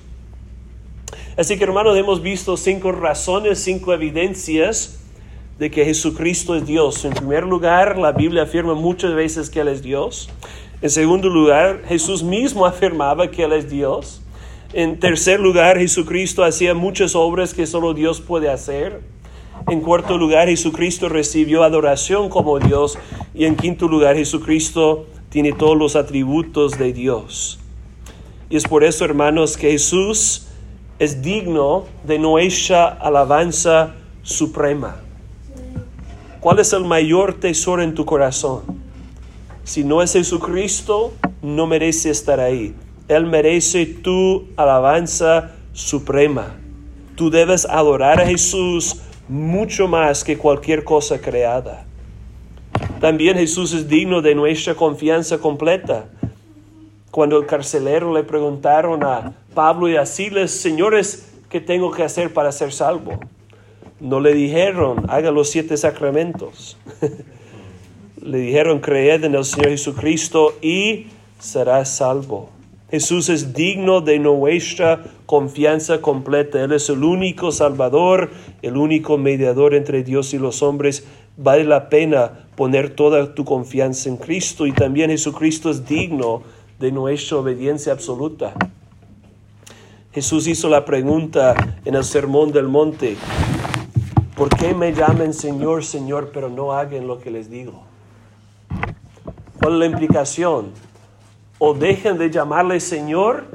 Así 1.36 1.58
que 1.58 1.64
hermanos, 1.64 1.98
hemos 1.98 2.22
visto 2.22 2.56
cinco 2.56 2.92
razones, 2.92 3.58
cinco 3.58 3.92
evidencias 3.92 5.00
de 5.58 5.70
que 5.70 5.84
Jesucristo 5.84 6.54
es 6.54 6.66
Dios. 6.66 7.04
En 7.04 7.12
primer 7.12 7.44
lugar, 7.44 7.98
la 7.98 8.12
Biblia 8.12 8.44
afirma 8.44 8.74
muchas 8.74 9.14
veces 9.14 9.50
que 9.50 9.60
Él 9.60 9.68
es 9.68 9.82
Dios. 9.82 10.28
En 10.80 10.90
segundo 10.90 11.28
lugar, 11.28 11.82
Jesús 11.88 12.22
mismo 12.22 12.66
afirmaba 12.66 13.30
que 13.30 13.42
Él 13.42 13.52
es 13.52 13.68
Dios. 13.68 14.22
En 14.72 14.98
tercer 14.98 15.40
lugar, 15.40 15.78
Jesucristo 15.78 16.44
hacía 16.44 16.74
muchas 16.74 17.14
obras 17.14 17.54
que 17.54 17.66
solo 17.66 17.94
Dios 17.94 18.20
puede 18.20 18.48
hacer. 18.48 19.00
En 19.68 19.80
cuarto 19.80 20.18
lugar, 20.18 20.48
Jesucristo 20.48 21.08
recibió 21.08 21.62
adoración 21.62 22.28
como 22.28 22.58
Dios. 22.58 22.98
Y 23.34 23.46
en 23.46 23.56
quinto 23.56 23.88
lugar, 23.88 24.16
Jesucristo 24.16 25.06
tiene 25.30 25.52
todos 25.52 25.76
los 25.76 25.96
atributos 25.96 26.78
de 26.78 26.92
Dios. 26.92 27.58
Y 28.50 28.56
es 28.56 28.64
por 28.64 28.84
eso, 28.84 29.04
hermanos, 29.04 29.56
que 29.56 29.70
Jesús 29.70 30.48
es 30.98 31.22
digno 31.22 31.86
de 32.04 32.18
nuestra 32.18 32.86
alabanza 32.88 33.94
suprema. 34.22 34.96
¿Cuál 36.40 36.58
es 36.58 36.72
el 36.74 36.84
mayor 36.84 37.34
tesoro 37.34 37.82
en 37.82 37.94
tu 37.94 38.04
corazón? 38.04 38.62
Si 39.64 39.82
no 39.82 40.02
es 40.02 40.12
Jesucristo, 40.12 41.14
no 41.40 41.66
merece 41.66 42.10
estar 42.10 42.38
ahí. 42.38 42.74
Él 43.08 43.24
merece 43.24 43.86
tu 43.86 44.44
alabanza 44.56 45.52
suprema. 45.72 46.54
Tú 47.16 47.30
debes 47.30 47.64
adorar 47.64 48.20
a 48.20 48.26
Jesús 48.26 49.00
mucho 49.28 49.88
más 49.88 50.24
que 50.24 50.36
cualquier 50.36 50.84
cosa 50.84 51.20
creada. 51.20 51.86
También 53.00 53.36
Jesús 53.36 53.72
es 53.72 53.88
digno 53.88 54.22
de 54.22 54.34
nuestra 54.34 54.74
confianza 54.74 55.38
completa. 55.38 56.06
Cuando 57.10 57.38
el 57.38 57.46
carcelero 57.46 58.12
le 58.12 58.24
preguntaron 58.24 59.04
a 59.04 59.32
Pablo 59.54 59.88
y 59.88 59.96
a 59.96 60.06
Silas, 60.06 60.50
señores, 60.50 61.32
¿qué 61.48 61.60
tengo 61.60 61.90
que 61.92 62.02
hacer 62.02 62.32
para 62.32 62.50
ser 62.50 62.72
salvo? 62.72 63.20
No 64.00 64.20
le 64.20 64.34
dijeron, 64.34 65.06
haga 65.08 65.30
los 65.30 65.50
siete 65.50 65.76
sacramentos. 65.76 66.76
le 68.20 68.38
dijeron, 68.38 68.80
creed 68.80 69.24
en 69.24 69.34
el 69.34 69.44
Señor 69.44 69.70
Jesucristo 69.70 70.54
y 70.60 71.06
serás 71.38 71.96
salvo. 71.96 72.53
Jesús 72.94 73.28
es 73.28 73.54
digno 73.54 74.02
de 74.02 74.20
nuestra 74.20 75.02
confianza 75.26 76.00
completa. 76.00 76.62
Él 76.62 76.70
es 76.70 76.88
el 76.88 77.02
único 77.02 77.50
Salvador, 77.50 78.30
el 78.62 78.76
único 78.76 79.18
mediador 79.18 79.74
entre 79.74 80.04
Dios 80.04 80.32
y 80.32 80.38
los 80.38 80.62
hombres. 80.62 81.04
Vale 81.36 81.64
la 81.64 81.88
pena 81.88 82.46
poner 82.54 82.94
toda 82.94 83.34
tu 83.34 83.44
confianza 83.44 84.08
en 84.08 84.16
Cristo 84.16 84.64
y 84.64 84.70
también 84.70 85.10
Jesucristo 85.10 85.70
es 85.70 85.84
digno 85.84 86.44
de 86.78 86.92
nuestra 86.92 87.38
obediencia 87.38 87.92
absoluta. 87.92 88.54
Jesús 90.12 90.46
hizo 90.46 90.68
la 90.68 90.84
pregunta 90.84 91.80
en 91.84 91.96
el 91.96 92.04
Sermón 92.04 92.52
del 92.52 92.68
Monte, 92.68 93.16
¿por 94.36 94.50
qué 94.50 94.72
me 94.72 94.92
llaman 94.92 95.34
Señor, 95.34 95.84
Señor, 95.84 96.30
pero 96.32 96.48
no 96.48 96.70
hagan 96.70 97.08
lo 97.08 97.18
que 97.18 97.32
les 97.32 97.50
digo? 97.50 97.82
¿Cuál 99.58 99.72
es 99.72 99.78
la 99.80 99.86
implicación? 99.86 100.93
O 101.66 101.72
dejan 101.72 102.18
de 102.18 102.30
llamarle 102.30 102.78
Señor 102.78 103.46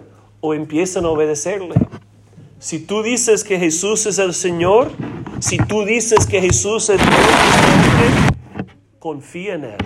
o 0.41 0.55
empiezan 0.55 1.05
a 1.05 1.09
obedecerle. 1.09 1.75
Si 2.57 2.79
tú 2.79 3.03
dices 3.03 3.43
que 3.43 3.59
Jesús 3.59 4.07
es 4.07 4.17
el 4.17 4.33
Señor, 4.33 4.89
si 5.37 5.59
tú 5.59 5.85
dices 5.85 6.25
que 6.25 6.41
Jesús 6.41 6.89
es 6.89 6.97
Dios, 6.97 7.11
confía 8.97 9.53
en 9.53 9.65
Él, 9.65 9.77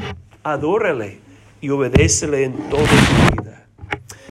adórale 0.42 1.20
y 1.60 1.70
obedécele 1.70 2.46
en 2.46 2.54
toda 2.70 2.86
tu 2.86 3.42
vida. 3.42 3.63